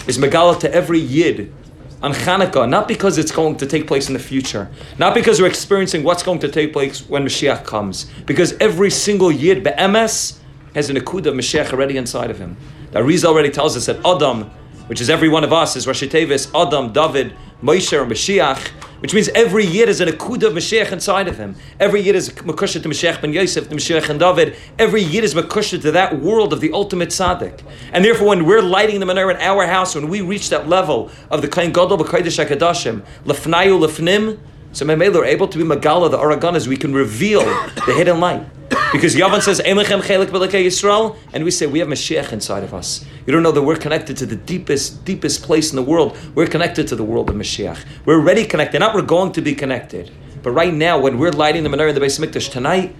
is 0.08 0.18
Megala 0.18 0.60
to 0.62 0.74
every 0.74 1.00
Yid 1.00 1.54
on 2.02 2.12
Chanukah, 2.12 2.68
not 2.68 2.88
because 2.88 3.20
it's 3.20 3.32
going 3.32 3.56
to 3.58 3.68
take 3.68 3.86
place 3.86 4.08
in 4.08 4.14
the 4.14 4.20
future, 4.20 4.72
not 4.98 5.14
because 5.14 5.40
we're 5.40 5.46
experiencing 5.46 6.04
what's 6.04 6.24
going 6.24 6.40
to 6.40 6.50
take 6.50 6.74
place 6.74 7.08
when 7.08 7.24
Mashiach 7.24 7.64
comes, 7.66 8.06
because 8.26 8.54
every 8.54 8.90
single 8.90 9.32
Yid, 9.32 9.64
Be'emes, 9.64 10.40
has 10.74 10.90
an 10.90 10.96
Akud 10.96 11.28
of 11.28 11.36
Mashiach 11.36 11.72
already 11.72 11.98
inside 11.98 12.32
of 12.32 12.40
him. 12.40 12.58
The 12.90 13.00
Arizal 13.00 13.26
already 13.26 13.52
tells 13.52 13.78
us 13.78 13.86
that 13.86 14.04
Adam, 14.04 14.50
which 14.88 15.02
is 15.02 15.10
every 15.12 15.30
one 15.30 15.44
of 15.44 15.54
us, 15.54 15.76
is 15.76 15.86
Rashi 15.86 16.10
Tevis, 16.10 16.50
Adam, 16.56 16.92
David, 16.92 17.36
Moshe, 17.62 17.94
or 17.94 18.08
Mashiach, 18.08 18.72
which 19.02 19.14
means 19.16 19.30
every 19.30 19.66
year 19.66 19.90
is 19.90 20.00
an 20.00 20.08
akuda 20.08 20.44
of 20.44 20.54
Mashiach 20.54 20.92
inside 20.92 21.28
of 21.28 21.38
him. 21.38 21.56
Every 21.80 22.02
year 22.02 22.16
is 22.16 22.30
makusha 22.30 22.82
to 22.84 22.88
Mashiach 22.88 23.20
ben 23.20 23.34
Yosef, 23.34 23.68
to 23.68 23.76
Mashiach 23.76 24.10
and 24.10 24.20
David. 24.20 24.56
Every 24.78 25.02
year 25.02 25.24
is 25.24 25.34
makusha 25.34 25.82
to 25.82 25.92
that 25.92 26.20
world 26.20 26.54
of 26.54 26.62
the 26.62 26.72
ultimate 26.72 27.10
tzaddik. 27.10 27.64
And 27.92 28.06
therefore, 28.06 28.28
when 28.28 28.46
we're 28.46 28.62
lighting 28.62 29.00
the 29.00 29.08
menorah 29.08 29.36
in 29.36 29.42
our 29.42 29.66
house, 29.66 29.96
when 29.96 30.08
we 30.08 30.22
reach 30.22 30.50
that 30.50 30.70
level 30.70 31.10
of 31.32 31.42
the 31.42 31.48
kain 31.48 31.72
gadol 31.72 31.98
b'kodesh 31.98 32.46
hakadashim, 32.46 33.04
lefnayu 33.26 33.80
lefnim, 33.80 34.40
so 34.72 34.86
Memela 34.86 35.18
are 35.18 35.26
able 35.26 35.48
to 35.50 35.58
be 35.58 35.66
Magala, 35.66 36.10
the 36.10 36.18
Araganas, 36.18 36.68
we 36.68 36.78
can 36.78 36.94
reveal 36.94 37.42
the 37.42 37.94
hidden 37.94 38.22
light. 38.22 38.46
Because 38.92 39.16
Yavan 39.16 39.42
says, 39.42 39.62
Yisrael, 39.62 41.18
and 41.32 41.46
we 41.46 41.52
say 41.52 41.66
we 41.66 41.80
have 41.80 41.88
Mashiach 41.88 42.34
inside 42.34 42.64
of 42.64 42.74
us. 42.74 43.06
You 43.26 43.32
don't 43.32 43.42
know 43.42 43.54
that 43.54 43.62
we're 43.62 43.78
connected 43.78 44.18
to 44.18 44.26
the 44.26 44.36
deepest, 44.36 45.06
deepest 45.06 45.44
place 45.44 45.70
in 45.70 45.78
the 45.78 45.82
world. 45.82 46.18
We're 46.36 46.48
connected 46.48 46.90
to 46.90 46.98
the 46.98 47.04
world 47.04 47.30
of 47.30 47.38
Mashiach. 47.38 47.86
We're 48.04 48.20
already 48.20 48.46
connected, 48.46 48.80
not 48.80 48.94
we're 48.94 49.02
going 49.04 49.32
to 49.34 49.42
be 49.42 49.56
connected. 49.56 50.12
But 50.44 50.52
right 50.52 50.74
now, 50.74 51.00
when 51.00 51.20
we're 51.20 51.32
lighting 51.32 51.64
the 51.64 51.70
menorah 51.70 51.90
in 51.90 51.96
the 51.96 52.02
of 52.02 52.12
Mikdash 52.12 52.52
tonight, 52.52 52.94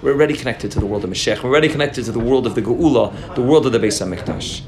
we're 0.00 0.12
already 0.12 0.34
connected 0.34 0.70
to 0.72 0.80
the 0.80 0.86
world 0.86 1.04
of 1.04 1.10
Mashiach. 1.10 1.42
We're 1.42 1.50
already 1.50 1.68
connected 1.68 2.04
to 2.06 2.12
the 2.12 2.20
world 2.20 2.46
of 2.46 2.54
the 2.54 2.62
Geula, 2.62 3.34
the 3.34 3.42
world 3.42 3.66
of 3.66 3.72
the 3.72 3.78
of 3.78 4.08
Mikdash. 4.08 4.62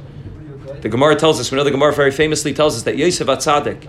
The 0.83 0.89
Gemara 0.91 1.17
tells 1.17 1.41
us, 1.41 1.51
we 1.51 1.57
know 1.57 1.65
the 1.65 1.71
Gemara 1.71 1.93
very 1.95 2.11
famously 2.11 2.53
tells 2.53 2.77
us 2.77 2.83
that 2.83 2.99
Yosef 2.99 3.27
Atzadik, 3.27 3.85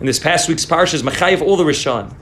in 0.00 0.06
this 0.06 0.18
past 0.18 0.48
week's 0.48 0.66
parsha, 0.66 0.94
is 0.94 1.02
Machayev 1.04 1.40
all 1.40 1.56
the 1.56 1.64
Rishon. 1.64 2.14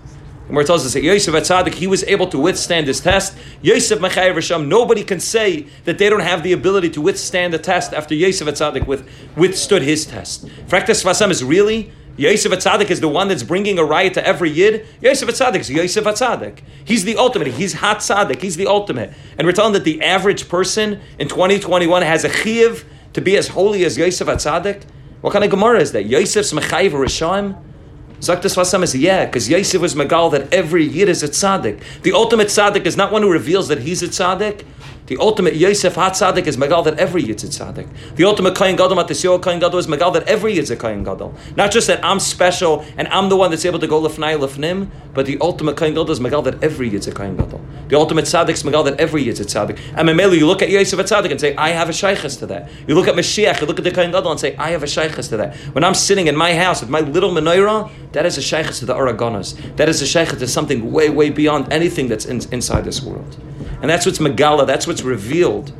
The 0.50 0.54
Gemara 0.54 0.64
tells 0.64 0.84
us 0.84 0.94
that 0.94 1.04
Yosef 1.04 1.32
Atzadik, 1.32 1.74
he 1.74 1.86
was 1.86 2.02
able 2.02 2.26
to 2.26 2.36
withstand 2.36 2.88
this 2.88 2.98
test. 2.98 3.38
Yosef 3.62 4.00
Machayev 4.00 4.34
Rishon, 4.34 4.66
nobody 4.66 5.04
can 5.04 5.20
say 5.20 5.68
that 5.84 5.98
they 5.98 6.10
don't 6.10 6.22
have 6.22 6.42
the 6.42 6.52
ability 6.52 6.90
to 6.90 7.00
withstand 7.00 7.52
the 7.52 7.58
test 7.58 7.94
after 7.94 8.16
Yosef 8.16 8.48
Atzadik 8.48 8.84
with, 8.84 9.08
withstood 9.36 9.82
his 9.82 10.04
test. 10.04 10.46
Fraktas 10.66 11.04
Vasam 11.04 11.30
is 11.30 11.44
really 11.44 11.92
Yosef 12.16 12.50
Atzadik 12.50 12.90
is 12.90 12.98
the 12.98 13.06
one 13.06 13.28
that's 13.28 13.44
bringing 13.44 13.78
a 13.78 13.84
riot 13.84 14.14
to 14.14 14.26
every 14.26 14.50
yid. 14.50 14.88
Yosef 15.00 15.28
Atzadik 15.28 15.60
is 15.60 15.70
Yosef 15.70 16.02
Atzadik. 16.02 16.62
He's 16.84 17.04
the 17.04 17.16
ultimate. 17.16 17.46
He's 17.46 17.74
Hat 17.74 17.98
Tzadik. 17.98 18.42
He's 18.42 18.56
the 18.56 18.66
ultimate. 18.66 19.14
And 19.38 19.46
we're 19.46 19.52
telling 19.52 19.74
that 19.74 19.84
the 19.84 20.02
average 20.02 20.48
person 20.48 21.00
in 21.20 21.28
2021 21.28 22.02
has 22.02 22.24
a 22.24 22.28
chiv 22.28 22.84
to 23.12 23.20
be 23.20 23.36
as 23.36 23.46
holy 23.46 23.84
as 23.84 23.96
Yosef 23.96 24.26
Atzadik? 24.26 24.82
What 25.20 25.32
kind 25.32 25.44
of 25.44 25.50
Gemara 25.52 25.78
is 25.78 25.92
that? 25.92 26.06
Yosef's 26.06 26.52
Mechayiv 26.52 26.90
Rishayim? 26.90 27.69
Zaktas 28.20 28.54
Vasam 28.54 28.82
is 28.82 28.94
yeah, 28.94 29.24
because 29.24 29.48
Yosef 29.48 29.80
was 29.80 29.94
Megal 29.94 30.30
that 30.32 30.52
every 30.52 30.84
year 30.84 31.08
is 31.08 31.22
a 31.22 31.28
tzaddik. 31.28 31.80
The 32.02 32.12
ultimate 32.12 32.48
tzaddik 32.48 32.84
is 32.84 32.94
not 32.94 33.10
one 33.10 33.22
who 33.22 33.30
reveals 33.30 33.68
that 33.68 33.78
he's 33.78 34.02
a 34.02 34.08
tzaddik, 34.08 34.66
the 35.10 35.16
ultimate 35.16 35.56
Yosef 35.56 35.96
HaTzadik 35.96 36.46
is 36.46 36.56
Megal 36.56 36.84
that 36.84 36.96
every 37.00 37.24
Yid's 37.24 37.42
a 37.42 37.48
Tzadik. 37.48 37.88
The 38.14 38.22
ultimate 38.22 38.54
Kain 38.56 38.76
Gadol 38.76 38.96
Matisyo 38.96 39.42
Kain 39.42 39.58
Gadol 39.58 39.80
is 39.80 39.88
Megal 39.88 40.12
that 40.12 40.22
every 40.28 40.54
Yid's 40.54 40.70
a 40.70 40.76
Gadol. 40.76 41.34
Not 41.56 41.72
just 41.72 41.88
that 41.88 41.98
I'm 42.04 42.20
special 42.20 42.86
and 42.96 43.08
I'm 43.08 43.28
the 43.28 43.34
one 43.34 43.50
that's 43.50 43.64
able 43.64 43.80
to 43.80 43.88
go 43.88 44.00
Lefnai 44.00 44.38
Lefnim, 44.38 44.88
but 45.12 45.26
the 45.26 45.36
ultimate 45.40 45.76
Kain 45.76 45.94
Gadol 45.94 46.12
is 46.12 46.20
Megal 46.20 46.44
that 46.44 46.62
every 46.62 46.88
Yid's 46.88 47.08
a 47.08 47.10
Gadol. 47.10 47.60
The 47.88 47.98
ultimate 47.98 48.26
Tzadik 48.26 48.50
is 48.50 48.62
Megal 48.62 48.84
that 48.84 49.00
every 49.00 49.24
Yid's 49.24 49.40
a 49.40 49.44
Tzadik. 49.44 49.80
And 49.96 50.08
Memeli, 50.08 50.38
you 50.38 50.46
look 50.46 50.62
at 50.62 50.70
Yosef 50.70 51.00
Tzadik 51.00 51.32
and 51.32 51.40
say, 51.40 51.56
I 51.56 51.70
have 51.70 51.88
a 51.88 51.92
Shaykhis 51.92 52.38
to 52.38 52.46
that. 52.46 52.70
You 52.86 52.94
look 52.94 53.08
at 53.08 53.16
Mashiach, 53.16 53.60
you 53.60 53.66
look 53.66 53.78
at 53.78 53.84
the 53.84 53.90
Kain 53.90 54.12
Gadol 54.12 54.30
and 54.30 54.38
say, 54.38 54.54
I 54.58 54.70
have 54.70 54.84
a 54.84 54.86
Shaykhis 54.86 55.28
to 55.30 55.36
that. 55.38 55.56
When 55.74 55.82
I'm 55.82 55.94
sitting 55.94 56.28
in 56.28 56.36
my 56.36 56.54
house 56.54 56.82
with 56.82 56.88
my 56.88 57.00
little 57.00 57.32
menorah, 57.32 57.90
that 58.12 58.26
is 58.26 58.38
a 58.38 58.42
Shaykhis 58.42 58.78
to 58.78 58.86
the 58.86 58.94
Aragonas. 58.94 59.74
That 59.74 59.88
is 59.88 60.00
a 60.02 60.04
Shaykhis 60.04 60.38
to 60.38 60.46
something 60.46 60.92
way, 60.92 61.10
way 61.10 61.30
beyond 61.30 61.72
anything 61.72 62.06
that's 62.06 62.26
in, 62.26 62.40
inside 62.52 62.84
this 62.84 63.02
world. 63.02 63.36
And 63.80 63.88
that's 63.88 64.04
what's 64.06 64.18
Megala, 64.18 64.66
that's 64.66 64.86
what's 64.86 65.02
revealed 65.02 65.72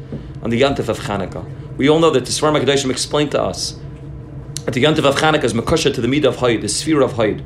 on 0.42 0.50
the 0.50 0.60
Yantif 0.60 0.88
of 0.88 1.00
Chanukah. 1.00 1.76
We 1.76 1.88
all 1.88 1.98
know 1.98 2.10
that 2.10 2.24
the 2.24 2.30
Svarim 2.30 2.60
HaKadoshim 2.60 2.90
explained 2.90 3.32
to 3.32 3.42
us 3.42 3.78
that 4.64 4.74
the 4.74 4.84
Yantif 4.84 5.04
of 5.04 5.16
Chanukah 5.16 5.44
is 5.44 5.52
Makosha 5.52 5.92
to 5.94 6.00
the 6.00 6.08
Midah 6.08 6.26
of 6.26 6.36
Hayd, 6.36 6.62
the 6.62 6.68
sphere 6.68 7.02
of 7.02 7.12
Hayd. 7.12 7.42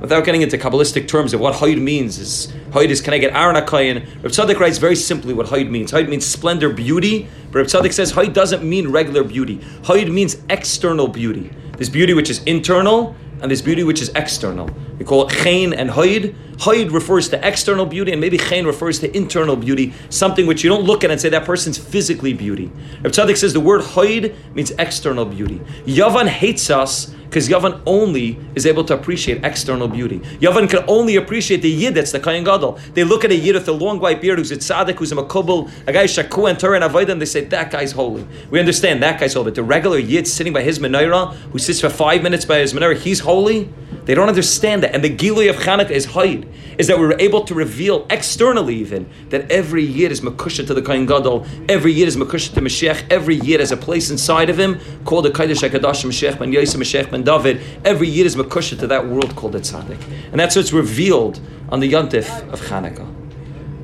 Without 0.00 0.24
getting 0.24 0.40
into 0.40 0.56
Kabbalistic 0.56 1.06
terms 1.06 1.34
of 1.34 1.40
what 1.40 1.56
Hayd 1.56 1.78
means, 1.78 2.18
is 2.18 2.50
Hayd 2.70 2.88
is 2.88 3.02
can 3.02 3.12
I 3.12 3.18
get 3.18 3.34
Aaron 3.34 3.56
Akayan? 3.56 4.06
Reb 4.22 4.32
Tzadok 4.32 4.58
writes 4.58 4.78
very 4.78 4.96
simply 4.96 5.34
what 5.34 5.48
Hayd 5.48 5.70
means. 5.70 5.92
Hayd 5.92 6.08
means 6.08 6.24
splendor, 6.24 6.70
beauty, 6.70 7.28
but 7.52 7.58
Reb 7.58 7.66
Tzadok 7.66 7.92
says 7.92 8.12
Hayd 8.12 8.32
doesn't 8.32 8.66
mean 8.66 8.88
regular 8.88 9.22
beauty. 9.22 9.58
Hayd 9.82 10.10
means 10.10 10.38
external 10.48 11.06
beauty. 11.06 11.50
This 11.76 11.90
beauty 11.90 12.14
which 12.14 12.30
is 12.30 12.42
internal 12.44 13.14
and 13.42 13.50
this 13.50 13.62
beauty 13.62 13.82
which 13.84 14.00
is 14.02 14.10
external. 14.14 14.70
We 14.98 15.04
call 15.04 15.26
it 15.26 15.32
chen 15.32 15.72
and 15.72 15.90
hoid. 15.90 16.34
Hoid 16.58 16.92
refers 16.92 17.28
to 17.30 17.46
external 17.46 17.86
beauty, 17.86 18.12
and 18.12 18.20
maybe 18.20 18.36
chen 18.36 18.66
refers 18.66 18.98
to 19.00 19.16
internal 19.16 19.56
beauty, 19.56 19.94
something 20.10 20.46
which 20.46 20.62
you 20.62 20.70
don't 20.70 20.84
look 20.84 21.04
at 21.04 21.10
and 21.10 21.20
say 21.20 21.30
that 21.30 21.44
person's 21.44 21.78
physically 21.78 22.32
beauty. 22.32 22.70
Reb 23.02 23.12
Tzadok 23.12 23.36
says 23.36 23.52
the 23.52 23.60
word 23.60 23.80
hoid 23.80 24.34
means 24.54 24.70
external 24.72 25.24
beauty. 25.24 25.60
Yavan 25.86 26.26
hates 26.28 26.70
us 26.70 27.14
because 27.30 27.48
Yavan 27.48 27.80
only 27.86 28.36
is 28.56 28.66
able 28.66 28.82
to 28.82 28.92
appreciate 28.92 29.44
external 29.44 29.86
beauty. 29.86 30.18
Yavan 30.40 30.68
can 30.68 30.84
only 30.88 31.14
appreciate 31.14 31.62
the 31.62 31.70
Yid 31.70 31.94
that's 31.94 32.10
the 32.10 32.18
Kayan 32.18 32.42
Gadol. 32.42 32.80
They 32.94 33.04
look 33.04 33.24
at 33.24 33.30
a 33.30 33.36
Yid 33.36 33.54
with 33.54 33.68
a 33.68 33.72
long 33.72 34.00
white 34.00 34.20
beard 34.20 34.38
who's 34.40 34.50
a 34.50 34.56
tzaddik, 34.56 34.96
who's 34.96 35.12
a 35.12 35.14
makubal, 35.14 35.70
a 35.86 35.92
guy 35.92 36.06
shaku 36.06 36.46
and 36.46 36.58
Torah 36.58 36.80
and 36.80 36.92
avodah, 36.92 37.10
and 37.10 37.20
they 37.20 37.26
say 37.26 37.44
that 37.44 37.70
guy's 37.70 37.92
holy. 37.92 38.26
We 38.50 38.58
understand 38.58 39.00
that 39.04 39.20
guy's 39.20 39.34
holy, 39.34 39.44
but 39.44 39.54
the 39.54 39.62
regular 39.62 39.98
Yid 39.98 40.26
sitting 40.26 40.52
by 40.52 40.62
his 40.62 40.80
menorah, 40.80 41.34
who 41.52 41.60
sits 41.60 41.80
for 41.80 41.88
five 41.88 42.24
minutes 42.24 42.44
by 42.44 42.58
his 42.58 42.74
menorah, 42.74 42.96
he's 42.96 43.20
holy. 43.20 43.72
They 44.04 44.14
don't 44.14 44.28
understand 44.28 44.82
that. 44.82 44.94
And 44.94 45.04
the 45.04 45.14
Gilui 45.14 45.50
of 45.50 45.56
Chanukah 45.56 45.90
is 45.90 46.06
Haid, 46.06 46.48
is 46.78 46.86
that 46.86 46.98
we're 46.98 47.18
able 47.18 47.44
to 47.44 47.54
reveal 47.54 48.06
externally 48.10 48.74
even 48.76 49.08
that 49.28 49.50
every 49.50 49.84
year 49.84 50.10
is 50.10 50.20
Makusha 50.20 50.66
to 50.66 50.74
the 50.74 50.82
Kain 50.82 51.06
Gadol, 51.06 51.46
every 51.68 51.92
year 51.92 52.06
is 52.06 52.16
Makusha 52.16 52.54
to 52.54 52.60
Mashiach, 52.60 53.10
every 53.10 53.36
year 53.36 53.58
has 53.58 53.72
a 53.72 53.76
place 53.76 54.10
inside 54.10 54.48
of 54.50 54.58
him 54.58 54.80
called 55.04 55.26
the 55.26 55.30
Kaidash 55.30 55.68
HaKadosh 55.68 56.04
Mashiach 56.04 56.38
Ben 56.38 56.52
Yosef 56.52 56.80
Mashiach 56.80 57.10
Ben 57.10 57.22
David. 57.22 57.60
Every 57.84 58.08
year 58.08 58.26
is 58.26 58.36
Makusha 58.36 58.78
to 58.78 58.86
that 58.86 59.06
world 59.06 59.36
called 59.36 59.52
the 59.52 59.60
Tzaddik. 59.60 60.00
And 60.30 60.40
that's 60.40 60.56
what's 60.56 60.72
revealed 60.72 61.40
on 61.68 61.80
the 61.80 61.92
Yontif 61.92 62.50
of 62.52 62.60
Chanukah. 62.60 63.06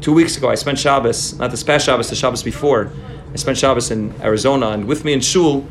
Two 0.00 0.12
weeks 0.12 0.36
ago, 0.36 0.50
I 0.50 0.54
spent 0.54 0.78
Shabbos, 0.78 1.38
not 1.38 1.50
this 1.50 1.62
past 1.62 1.86
Shabbos, 1.86 2.08
the 2.10 2.16
Shabbos 2.16 2.42
before, 2.42 2.92
I 3.32 3.36
spent 3.36 3.58
Shabbos 3.58 3.90
in 3.90 4.14
Arizona, 4.22 4.68
and 4.68 4.86
with 4.86 5.04
me 5.04 5.12
in 5.12 5.20
Shul 5.20 5.66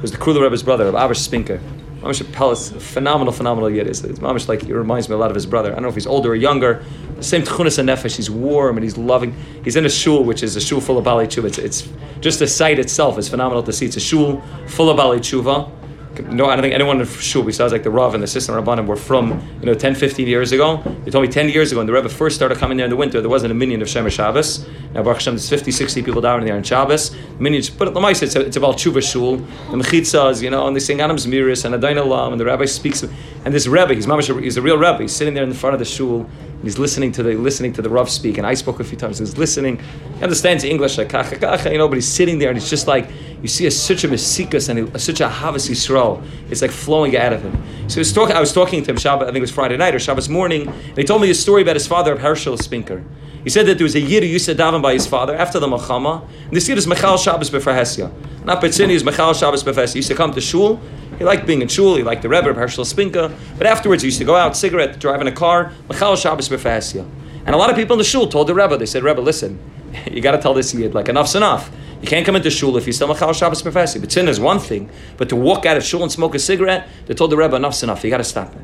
was 0.00 0.12
the 0.12 0.16
Kruler 0.16 0.42
Rebbe's 0.42 0.62
brother, 0.62 0.90
Avish 0.92 1.28
Spinka. 1.28 1.60
Mamish 2.00 2.32
Pelis, 2.32 2.70
phenomenal, 2.70 3.32
phenomenal 3.32 3.68
yid. 3.68 3.86
It's, 3.86 4.02
it's 4.04 4.20
Mamish 4.20 4.48
like 4.48 4.62
he 4.62 4.72
reminds 4.72 5.08
me 5.08 5.14
a 5.14 5.18
lot 5.18 5.30
of 5.30 5.34
his 5.34 5.44
brother. 5.44 5.70
I 5.70 5.74
don't 5.74 5.82
know 5.82 5.88
if 5.88 5.94
he's 5.94 6.06
older 6.06 6.30
or 6.30 6.34
younger. 6.34 6.82
The 7.16 7.22
same 7.22 7.42
tchunas 7.42 7.78
and 7.78 7.88
nefesh. 7.88 8.16
He's 8.16 8.30
warm 8.30 8.76
and 8.76 8.84
he's 8.84 8.96
loving. 8.96 9.34
He's 9.64 9.76
in 9.76 9.84
a 9.84 9.90
shul, 9.90 10.24
which 10.24 10.42
is 10.42 10.56
a 10.56 10.60
shul 10.60 10.80
full 10.80 10.96
of 10.96 11.04
bali 11.04 11.26
tshuva. 11.26 11.44
It's, 11.44 11.58
it's 11.58 11.88
just 12.20 12.38
the 12.38 12.46
site 12.46 12.78
itself 12.78 13.18
is 13.18 13.28
phenomenal 13.28 13.62
to 13.64 13.72
see. 13.72 13.86
It's 13.86 13.96
a 13.96 14.00
shul 14.00 14.40
full 14.66 14.88
of 14.88 14.96
bali 14.96 15.18
tshuva. 15.18 15.70
No, 16.18 16.46
I 16.46 16.56
don't 16.56 16.62
think 16.62 16.74
anyone 16.74 17.00
in 17.00 17.06
shul 17.06 17.44
besides 17.44 17.72
like 17.72 17.84
the 17.84 17.90
Rav 17.90 18.14
and 18.14 18.22
the 18.22 18.24
Assistant 18.24 18.58
Rabbanim 18.58 18.86
were 18.86 18.96
from 18.96 19.30
you 19.60 19.66
know 19.66 19.74
10, 19.74 19.94
15 19.94 20.26
years 20.26 20.50
ago. 20.50 20.82
They 21.04 21.10
told 21.10 21.24
me 21.24 21.30
10 21.30 21.48
years 21.48 21.70
ago 21.70 21.78
when 21.78 21.86
the 21.86 21.92
Rebbe 21.92 22.08
first 22.08 22.34
started 22.34 22.58
coming 22.58 22.76
there 22.76 22.86
in 22.86 22.90
the 22.90 22.96
winter, 22.96 23.20
there 23.20 23.30
wasn't 23.30 23.52
a 23.52 23.54
minion 23.54 23.80
of 23.80 23.86
Shemesh 23.86 24.12
Shabbos. 24.12 24.66
Now 24.92 25.04
Baruch 25.04 25.18
Hashem, 25.18 25.34
there's 25.34 25.48
50, 25.48 25.70
60 25.70 26.02
people 26.02 26.20
down 26.20 26.44
there 26.44 26.56
in 26.56 26.64
Shabbos. 26.64 27.14
Minions, 27.38 27.70
but 27.70 27.94
the 27.94 28.00
mice, 28.00 28.22
it's, 28.22 28.34
it's 28.34 28.56
about 28.56 28.76
tshuva 28.76 29.08
shul. 29.08 29.36
The 29.36 29.76
mechitzas, 29.76 30.42
you 30.42 30.50
know, 30.50 30.66
and 30.66 30.74
they 30.74 30.80
sing 30.80 31.00
Adam's 31.00 31.26
Miris 31.26 31.64
and 31.64 31.74
Adain 31.74 31.96
Olam, 31.96 32.32
and 32.32 32.40
the 32.40 32.44
Rabbi 32.44 32.64
speaks. 32.64 33.04
And 33.44 33.54
this 33.54 33.66
Rebbe, 33.66 33.94
he's 33.94 34.06
mamash, 34.06 34.42
he's 34.42 34.56
a 34.56 34.62
real 34.62 34.76
Rebbe. 34.76 34.98
He's 34.98 35.14
sitting 35.16 35.34
there 35.34 35.42
in 35.42 35.48
the 35.48 35.54
front 35.54 35.74
of 35.74 35.78
the 35.78 35.84
shul. 35.84 36.28
He's 36.62 36.78
listening 36.78 37.10
to 37.12 37.22
the 37.22 37.34
listening 37.36 37.72
to 37.74 37.82
the 37.82 37.88
Rav 37.88 38.10
speak, 38.10 38.36
and 38.36 38.46
I 38.46 38.52
spoke 38.52 38.80
a 38.80 38.84
few 38.84 38.98
times. 38.98 39.18
He's 39.18 39.38
listening. 39.38 39.78
He 39.78 40.22
understands 40.22 40.62
English 40.62 40.98
like 40.98 41.08
kacha 41.08 41.36
kacha, 41.36 41.72
you 41.72 41.78
know, 41.78 41.88
but 41.88 41.94
he's 41.94 42.06
sitting 42.06 42.38
there 42.38 42.50
and 42.50 42.58
it's 42.58 42.68
just 42.68 42.86
like 42.86 43.08
you 43.40 43.48
see 43.48 43.64
a, 43.66 43.70
such 43.70 44.04
a 44.04 44.08
mesikas 44.08 44.68
and 44.68 44.94
a, 44.94 44.98
such 44.98 45.20
a 45.20 45.28
havas 45.28 45.70
yisrael. 45.70 46.22
It's 46.50 46.60
like 46.60 46.70
flowing 46.70 47.16
out 47.16 47.32
of 47.32 47.42
him. 47.42 47.56
So 47.88 47.98
was 47.98 48.12
talking. 48.12 48.36
I 48.36 48.40
was 48.40 48.52
talking 48.52 48.82
to 48.82 48.90
him 48.90 48.96
Shabbat. 48.96 49.22
I 49.22 49.26
think 49.26 49.36
it 49.36 49.40
was 49.40 49.50
Friday 49.50 49.78
night 49.78 49.94
or 49.94 49.98
Shabbos 49.98 50.28
morning, 50.28 50.68
and 50.68 50.98
he 50.98 51.04
told 51.04 51.22
me 51.22 51.30
a 51.30 51.34
story 51.34 51.62
about 51.62 51.76
his 51.76 51.86
father, 51.86 52.18
Herschel 52.18 52.58
Spinka. 52.58 53.02
He 53.42 53.48
said 53.48 53.64
that 53.66 53.78
there 53.78 53.84
was 53.84 53.94
a 53.94 54.00
yid 54.00 54.22
who 54.22 54.28
used 54.28 54.44
to 54.46 54.54
daven 54.54 54.82
by 54.82 54.92
his 54.92 55.06
father 55.06 55.34
after 55.34 55.58
the 55.58 55.66
Machama. 55.66 56.28
And 56.44 56.52
this 56.52 56.68
yid 56.68 56.76
is 56.76 56.86
Michal 56.86 57.16
Shabbos 57.16 57.48
Befrahesia. 57.48 58.12
Not 58.44 58.60
Betzini, 58.60 58.90
is 58.90 59.02
Michal 59.02 59.32
Shabbos 59.32 59.64
Befrahesia. 59.64 59.94
He 59.94 59.98
used 60.00 60.08
to 60.08 60.14
come 60.14 60.32
to 60.34 60.40
shul. 60.40 60.78
He 61.20 61.24
liked 61.26 61.46
being 61.46 61.60
in 61.60 61.68
shul. 61.68 61.96
He 61.96 62.02
liked 62.02 62.22
the 62.22 62.30
Rebbe 62.30 62.54
Herschel 62.54 62.86
Spinka. 62.86 63.30
But 63.58 63.66
afterwards, 63.66 64.02
he 64.02 64.06
used 64.06 64.16
to 64.20 64.24
go 64.24 64.36
out, 64.36 64.56
cigarette, 64.56 64.98
driving 64.98 65.28
a 65.28 65.32
car. 65.32 65.70
Michal 65.86 66.16
Shabbos 66.16 66.48
Befrahesia. 66.48 67.06
And 67.44 67.54
a 67.54 67.58
lot 67.58 67.68
of 67.68 67.76
people 67.76 67.92
in 67.92 67.98
the 67.98 68.04
shul 68.04 68.26
told 68.26 68.46
the 68.46 68.54
Rebbe, 68.54 68.78
they 68.78 68.86
said, 68.86 69.02
Rebbe, 69.02 69.20
listen, 69.20 69.60
you 70.10 70.22
got 70.22 70.30
to 70.30 70.38
tell 70.38 70.54
this 70.54 70.72
yid, 70.72 70.94
like, 70.94 71.10
enough's 71.10 71.34
enough. 71.34 71.70
You 72.00 72.08
can't 72.08 72.24
come 72.24 72.36
into 72.36 72.48
shul 72.48 72.74
if 72.78 72.86
you 72.86 72.94
still 72.94 73.06
Machal 73.06 73.34
Shabbos 73.34 73.62
Befrahesia. 73.62 74.00
But 74.00 74.10
sin 74.10 74.28
is 74.28 74.40
one 74.40 74.60
thing. 74.60 74.88
But 75.18 75.28
to 75.28 75.36
walk 75.36 75.66
out 75.66 75.76
of 75.76 75.84
shul 75.84 76.02
and 76.02 76.10
smoke 76.10 76.34
a 76.34 76.38
cigarette, 76.38 76.88
they 77.04 77.12
told 77.12 77.30
the 77.32 77.36
Rebbe, 77.36 77.54
enough's 77.54 77.82
enough. 77.82 78.02
You 78.02 78.08
got 78.08 78.16
to 78.16 78.24
stop 78.24 78.54
it. 78.54 78.62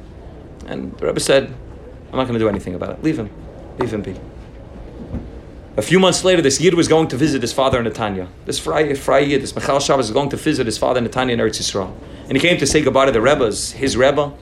And 0.67 0.97
the 0.97 1.09
Rebbe 1.09 1.21
said, 1.21 1.55
I'm 2.11 2.17
not 2.17 2.27
going 2.27 2.39
to 2.39 2.39
do 2.39 2.49
anything 2.49 2.75
about 2.75 2.93
it. 2.93 3.03
Leave 3.03 3.19
him. 3.19 3.29
Leave 3.79 3.93
him 3.93 4.01
be. 4.01 4.19
A 5.79 5.83
few 5.83 5.99
months 5.99 6.25
later, 6.25 6.41
this 6.41 6.59
Yid 6.59 6.73
was 6.73 6.89
going 6.89 7.09
to 7.09 7.17
visit 7.17 7.43
his 7.43 7.53
father 7.53 7.79
in 7.79 7.85
Netanya. 7.85 8.29
This 8.47 8.59
Friday, 8.59 9.29
Yid, 9.29 9.43
this 9.43 9.55
Michal 9.55 9.79
Shabbos, 9.79 10.07
was 10.07 10.11
going 10.11 10.31
to 10.31 10.37
visit 10.37 10.65
his 10.65 10.79
father 10.79 10.99
in 10.99 11.07
Netanya 11.07 11.33
in 11.33 11.39
Eretz 11.39 11.61
Yisrael. 11.61 11.95
And 12.25 12.33
he 12.33 12.39
came 12.39 12.57
to 12.59 12.67
say 12.67 12.81
goodbye 12.81 13.05
to 13.05 13.13
the 13.13 13.21
Rebbe's, 13.21 13.73
his 13.73 13.95
Rebbe. 13.95 14.33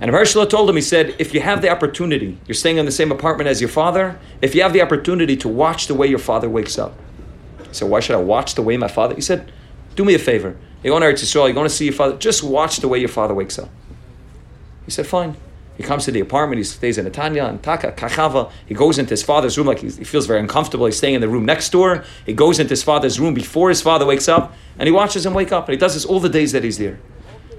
And 0.00 0.10
Hershela 0.10 0.48
told 0.48 0.70
him, 0.70 0.76
he 0.76 0.82
said, 0.82 1.14
if 1.18 1.34
you 1.34 1.40
have 1.40 1.60
the 1.60 1.68
opportunity, 1.68 2.38
you're 2.46 2.54
staying 2.54 2.78
in 2.78 2.86
the 2.86 2.92
same 2.92 3.12
apartment 3.12 3.48
as 3.48 3.60
your 3.60 3.68
father, 3.68 4.18
if 4.40 4.54
you 4.54 4.62
have 4.62 4.72
the 4.72 4.80
opportunity 4.80 5.36
to 5.36 5.48
watch 5.48 5.88
the 5.88 5.94
way 5.94 6.06
your 6.06 6.20
father 6.20 6.48
wakes 6.48 6.78
up. 6.78 6.94
He 7.66 7.74
said, 7.74 7.90
why 7.90 8.00
should 8.00 8.16
I 8.16 8.20
watch 8.20 8.54
the 8.54 8.62
way 8.62 8.78
my 8.78 8.88
father? 8.88 9.14
He 9.14 9.20
said, 9.20 9.52
do 9.94 10.04
me 10.04 10.14
a 10.14 10.18
favor. 10.18 10.56
You're 10.82 10.98
going 10.98 11.02
to 11.02 11.08
Eretz 11.08 11.24
Yisrael, 11.24 11.46
you're 11.46 11.52
going 11.52 11.68
to 11.68 11.74
see 11.74 11.86
your 11.86 11.94
father, 11.94 12.16
just 12.16 12.42
watch 12.42 12.78
the 12.78 12.88
way 12.88 12.98
your 12.98 13.08
father 13.08 13.34
wakes 13.34 13.58
up. 13.58 13.68
He 14.84 14.90
said, 14.90 15.06
fine. 15.06 15.36
He 15.78 15.84
comes 15.84 16.04
to 16.06 16.10
the 16.10 16.18
apartment, 16.18 16.58
he 16.58 16.64
stays 16.64 16.98
in 16.98 17.06
Netanya 17.06 17.48
and 17.48 17.62
Taka, 17.62 17.92
Kachava. 17.92 18.50
He 18.66 18.74
goes 18.74 18.98
into 18.98 19.10
his 19.10 19.22
father's 19.22 19.56
room 19.56 19.68
like 19.68 19.78
he 19.78 19.88
feels 19.88 20.26
very 20.26 20.40
uncomfortable. 20.40 20.86
He's 20.86 20.98
staying 20.98 21.14
in 21.14 21.20
the 21.20 21.28
room 21.28 21.46
next 21.46 21.70
door. 21.70 22.04
He 22.26 22.32
goes 22.32 22.58
into 22.58 22.70
his 22.70 22.82
father's 22.82 23.20
room 23.20 23.32
before 23.32 23.68
his 23.68 23.80
father 23.80 24.04
wakes 24.04 24.28
up 24.28 24.52
and 24.76 24.88
he 24.88 24.92
watches 24.92 25.24
him 25.24 25.34
wake 25.34 25.52
up. 25.52 25.68
And 25.68 25.74
he 25.74 25.78
does 25.78 25.94
this 25.94 26.04
all 26.04 26.18
the 26.18 26.28
days 26.28 26.50
that 26.50 26.64
he's 26.64 26.78
there. 26.78 26.98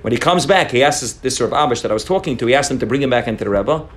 When 0.02 0.12
he 0.12 0.20
comes 0.20 0.46
back, 0.46 0.72
he 0.72 0.84
asks 0.84 1.14
this, 1.14 1.40
of 1.40 1.52
Abish 1.52 1.82
that 1.82 1.92
I 1.92 1.94
was 1.94 2.04
talking 2.04 2.36
to, 2.38 2.46
he 2.46 2.54
asks 2.54 2.70
him 2.70 2.80
to 2.80 2.86
bring 2.86 3.02
him 3.02 3.10
back 3.10 3.26
into 3.26 3.46
the 3.46 3.50
Rebbe. 3.50 3.88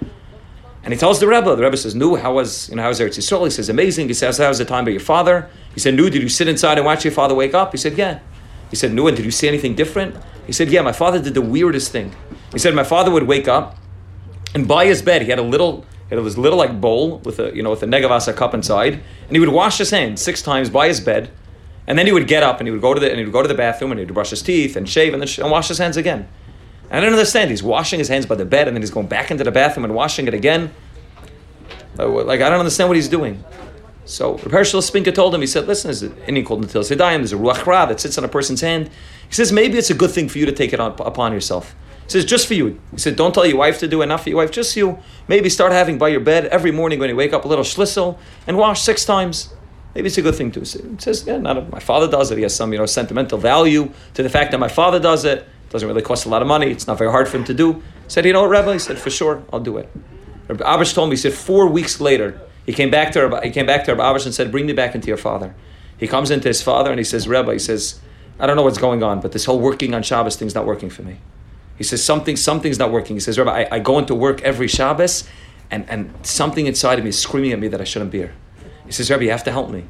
And 0.85 0.95
he 0.95 0.99
tells 0.99 1.19
the 1.19 1.27
Rebbe, 1.27 1.57
the 1.57 1.63
Rebbe 1.63 1.77
says, 1.77 1.97
Nu, 1.97 2.15
how 2.15 2.35
was, 2.35 2.69
you 2.69 2.77
know, 2.77 2.83
how 2.83 2.89
was 2.89 3.01
Eretz 3.01 3.19
Yisrael? 3.19 3.45
He 3.45 3.51
says, 3.51 3.69
amazing. 3.69 4.07
He 4.07 4.15
says, 4.15 4.39
how 4.39 4.49
was 4.49 4.59
the 4.59 4.65
time 4.65 4.85
by 4.85 4.93
your 4.93 5.01
father? 5.01 5.51
He 5.75 5.81
said, 5.81 5.95
Nu, 5.95 6.11
did 6.11 6.23
you 6.23 6.29
sit 6.29 6.47
inside 6.47 6.79
and 6.79 6.85
watch 6.85 7.05
your 7.05 7.13
father 7.13 7.35
wake 7.35 7.55
up? 7.55 7.73
He 7.73 7.79
said, 7.79 7.99
yeah. 7.99 8.21
He 8.71 8.77
said, 8.77 8.93
Nu, 8.93 9.09
and 9.09 9.17
did 9.17 9.25
you 9.25 9.33
see 9.33 9.49
anything 9.49 9.75
different? 9.75 10.17
He 10.47 10.53
said, 10.53 10.71
yeah, 10.71 10.83
my 10.83 10.93
father 10.93 11.21
did 11.21 11.35
the 11.35 11.43
weirdest 11.43 11.93
thing. 11.93 12.15
He 12.53 12.59
said, 12.59 12.75
my 12.75 12.85
father 12.85 13.11
would 13.11 13.25
wake 13.25 13.49
up 13.49 13.77
and 14.55 14.69
by 14.69 14.87
his 14.87 15.03
bed, 15.03 15.23
he 15.23 15.29
had 15.29 15.39
a 15.39 15.43
little, 15.43 15.85
it 16.11 16.17
was 16.17 16.37
little 16.37 16.59
like 16.59 16.81
bowl 16.81 17.19
with 17.19 17.39
a, 17.39 17.55
you 17.55 17.63
know, 17.63 17.71
with 17.71 17.83
a 17.83 17.87
negavasa 17.87 18.35
cup 18.37 18.55
inside, 18.55 18.95
and 18.95 19.33
he 19.33 19.41
would 19.41 19.49
wash 19.49 19.79
his 19.79 19.91
hands 19.91 20.21
six 20.21 20.43
times 20.43 20.69
by 20.71 20.89
his 20.89 21.01
bed, 21.01 21.31
and 21.87 21.99
then 21.99 22.07
he 22.07 22.13
would 22.13 22.29
get 22.29 22.43
up 22.43 22.61
and 22.61 22.69
he 22.69 22.71
would 22.71 22.81
go 22.81 22.95
to 22.95 23.01
the, 23.01 23.09
and 23.11 23.19
he 23.19 23.25
would 23.25 23.33
go 23.33 23.43
to 23.43 23.49
the 23.49 23.55
bathroom 23.55 23.91
and 23.91 23.99
he 23.99 24.05
would 24.05 24.15
brush 24.15 24.31
his 24.31 24.43
teeth 24.43 24.77
and 24.77 24.89
shave 24.89 25.13
and 25.13 25.21
then 25.21 25.27
sh- 25.27 25.39
and 25.39 25.51
wash 25.51 25.69
his 25.69 25.79
hands 25.79 25.97
again. 25.97 26.29
And 26.91 26.99
I 26.99 27.01
don't 27.01 27.13
understand. 27.13 27.51
He's 27.51 27.63
washing 27.63 27.99
his 27.99 28.09
hands 28.09 28.27
by 28.27 28.35
the 28.35 28.45
bed 28.45 28.69
and 28.69 28.77
then 28.77 28.83
he's 28.83 28.91
going 28.91 29.09
back 29.09 29.31
into 29.31 29.43
the 29.43 29.51
bathroom 29.51 29.85
and 29.85 29.95
washing 29.95 30.29
it 30.29 30.35
again. 30.35 30.73
Uh, 31.99 32.09
like 32.09 32.41
I 32.41 32.49
don't 32.49 32.61
understand 32.61 32.89
what 32.89 32.97
he's 32.97 33.09
doing. 33.09 33.43
So 34.05 34.35
Reb 34.39 34.51
Hershel 34.51 34.81
Spinka 34.81 35.15
told 35.15 35.35
him, 35.35 35.41
he 35.41 35.47
said, 35.47 35.67
listen, 35.67 35.89
there's 35.89 36.03
an 36.03 36.13
inyan 36.27 36.45
called 36.45 36.65
Natil 36.65 36.83
Sedayim, 36.83 37.19
there's 37.19 37.33
a 37.33 37.37
Ruach 37.37 37.67
Ra 37.67 37.87
that 37.87 38.01
sits 38.01 38.19
on 38.19 38.25
a 38.25 38.29
person's 38.29 38.61
hand. 38.61 38.91
He 39.29 39.35
says, 39.35 39.53
maybe 39.53 39.79
it's 39.79 39.91
a 39.91 39.95
good 39.95 40.11
thing 40.11 40.29
for 40.29 40.39
you 40.39 40.47
to 40.47 40.53
take 40.53 40.73
it 40.73 40.81
on, 40.81 40.93
upon 41.01 41.33
yourself. 41.33 41.75
Says, 42.13 42.27
just 42.27 42.47
for 42.47 42.53
you. 42.53 42.79
He 42.91 42.99
said, 42.99 43.17
don't 43.17 43.33
tell 43.33 43.47
your 43.47 43.57
wife 43.57 43.79
to 43.79 43.89
do 43.89 44.05
not 44.05 44.21
for 44.21 44.29
your 44.29 44.37
wife, 44.37 44.51
just 44.51 44.77
you. 44.77 44.99
Maybe 45.29 45.49
start 45.49 45.73
having 45.73 45.97
by 45.97 46.09
your 46.09 46.21
bed 46.21 46.45
every 46.47 46.71
morning 46.71 46.99
when 46.99 47.09
you 47.09 47.17
wake 47.17 47.33
up 47.33 47.47
a 47.47 47.49
little 47.49 47.65
schlissel 47.65 48.19
and 48.47 48.59
wash 48.59 48.83
six 48.83 49.07
times. 49.07 49.55
Maybe 49.95 50.09
it's 50.09 50.19
a 50.19 50.23
good 50.23 50.35
thing 50.35 50.53
to. 50.53 50.65
say. 50.67 50.83
He 50.83 50.99
says, 50.99 51.27
yeah, 51.27 51.39
not 51.39 51.57
a, 51.57 51.63
my 51.63 51.81
father 51.81 52.07
does 52.11 52.31
it. 52.31 52.37
He 52.37 52.43
has 52.43 52.55
some, 52.55 52.71
you 52.71 52.79
know, 52.79 52.85
sentimental 52.85 53.39
value 53.39 53.91
to 54.13 54.23
the 54.23 54.29
fact 54.29 54.51
that 54.51 54.59
my 54.59 54.69
father 54.69 55.01
does 55.01 55.25
it. 55.25 55.39
It 55.39 55.71
doesn't 55.71 55.89
really 55.89 56.03
cost 56.03 56.27
a 56.27 56.29
lot 56.29 56.43
of 56.43 56.49
money. 56.49 56.71
It's 56.71 56.87
not 56.87 56.99
very 56.99 57.11
hard 57.11 57.29
for 57.29 57.39
him 57.39 57.45
to 57.45 57.55
do. 57.55 57.73
He 57.73 57.81
said, 58.09 58.27
you 58.27 58.35
know 58.35 58.43
what, 58.43 58.51
Rebbe? 58.51 58.75
He 58.75 58.79
said, 58.79 58.99
for 58.99 59.09
sure, 59.09 59.43
I'll 59.51 59.61
do 59.61 59.79
it. 59.79 59.89
Rabbi 60.49 60.65
Abish 60.65 60.93
told 60.93 61.09
me, 61.09 61.17
he 61.17 61.21
said, 61.23 61.33
four 61.33 61.67
weeks 61.67 61.99
later, 61.99 62.39
he 62.67 62.75
came 62.75 62.91
back 62.91 63.13
to 63.13 63.23
Rabbi, 63.23 63.47
he 63.47 63.53
came 63.53 63.65
back 63.65 63.85
to 63.85 63.95
Rabbi 63.95 64.19
Abish 64.19 64.27
and 64.27 64.35
said, 64.35 64.51
bring 64.51 64.67
me 64.67 64.75
back 64.75 64.95
into 64.95 65.09
your 65.09 65.17
father. 65.17 65.55
He 65.97 66.07
comes 66.07 66.31
into 66.31 66.49
his 66.49 66.61
father 66.61 66.91
and 66.91 66.99
he 66.99 67.05
says, 67.05 67.27
Rebbe, 67.27 67.53
he 67.55 67.59
says, 67.59 68.01
I 68.39 68.47
don't 68.47 68.57
know 68.57 68.65
what's 68.65 68.77
going 68.77 69.03
on, 69.03 69.21
but 69.21 69.33
this 69.33 69.47
whole 69.47 69.61
working 69.61 69.95
on 69.95 70.03
Shabbos 70.03 70.37
thing's 70.37 70.55
not 70.55 70.67
working 70.67 70.91
for 70.91 71.03
me. 71.03 71.19
He 71.83 71.85
says, 71.85 72.05
something, 72.05 72.37
something's 72.37 72.79
not 72.79 72.93
working. 72.93 73.17
He 73.17 73.21
says, 73.21 73.41
Rebbe, 73.41 73.51
I, 73.51 73.67
I 73.69 73.79
go 73.81 73.99
into 73.99 74.15
work 74.15 74.41
every 74.43 74.69
Shabbos 74.69 75.29
and, 75.69 75.85
and 75.91 76.15
something 76.25 76.69
inside 76.69 77.01
of 77.01 77.05
me 77.05 77.09
is 77.09 77.19
screaming 77.19 77.51
at 77.51 77.59
me 77.59 77.67
that 77.67 77.81
I 77.81 77.83
shouldn't 77.83 78.13
be 78.13 78.19
here. 78.19 78.35
He 78.87 78.93
says, 78.93 79.11
Rebbe, 79.11 79.25
you 79.25 79.33
have 79.33 79.43
to 79.43 79.51
help 79.51 79.69
me. 79.69 79.85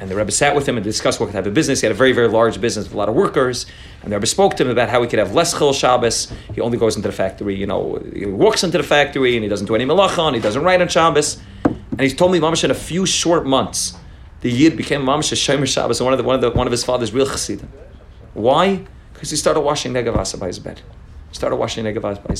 And 0.00 0.10
the 0.10 0.16
Rebbe 0.16 0.32
sat 0.32 0.56
with 0.56 0.68
him 0.68 0.76
and 0.76 0.82
discussed 0.82 1.20
what 1.20 1.30
type 1.30 1.46
of 1.46 1.54
business. 1.54 1.82
He 1.82 1.86
had 1.86 1.92
a 1.92 1.96
very, 1.96 2.10
very 2.10 2.26
large 2.26 2.60
business 2.60 2.86
with 2.86 2.94
a 2.94 2.96
lot 2.96 3.08
of 3.08 3.14
workers. 3.14 3.64
And 4.02 4.10
the 4.10 4.16
Rebbe 4.16 4.26
spoke 4.26 4.56
to 4.56 4.64
him 4.64 4.70
about 4.70 4.88
how 4.88 5.00
he 5.02 5.06
could 5.06 5.20
have 5.20 5.32
less 5.32 5.56
chil 5.56 5.72
Shabbos. 5.72 6.32
He 6.52 6.60
only 6.60 6.78
goes 6.78 6.96
into 6.96 7.06
the 7.06 7.14
factory, 7.14 7.54
you 7.54 7.68
know, 7.68 8.02
he 8.12 8.26
walks 8.26 8.64
into 8.64 8.78
the 8.78 8.82
factory 8.82 9.36
and 9.36 9.44
he 9.44 9.48
doesn't 9.48 9.68
do 9.68 9.76
any 9.76 9.84
malacha 9.84 10.26
and 10.26 10.34
he 10.34 10.42
doesn't 10.42 10.64
write 10.64 10.82
on 10.82 10.88
Shabbos. 10.88 11.40
And 11.64 12.00
he 12.00 12.10
told 12.10 12.32
me, 12.32 12.40
Mamash, 12.40 12.64
in 12.64 12.72
a 12.72 12.74
few 12.74 13.06
short 13.06 13.46
months, 13.46 13.96
the 14.40 14.50
Yid 14.50 14.76
became 14.76 15.02
Mamash 15.02 15.32
Shomer 15.36 15.68
Shabbos, 15.68 16.02
one 16.02 16.12
of, 16.12 16.18
the, 16.18 16.24
one, 16.24 16.34
of 16.34 16.40
the, 16.40 16.50
one 16.50 16.66
of 16.66 16.72
his 16.72 16.82
father's 16.82 17.12
real 17.12 17.26
chassidim. 17.26 17.70
Why? 18.34 18.84
Because 19.20 19.30
he 19.30 19.36
started 19.36 19.60
washing 19.60 19.92
negavasa 19.92 20.40
by 20.40 20.46
his 20.46 20.58
bed. 20.58 20.80
Started 21.32 21.56
washing 21.56 21.84
negavasa 21.84 22.22
by 22.24 22.30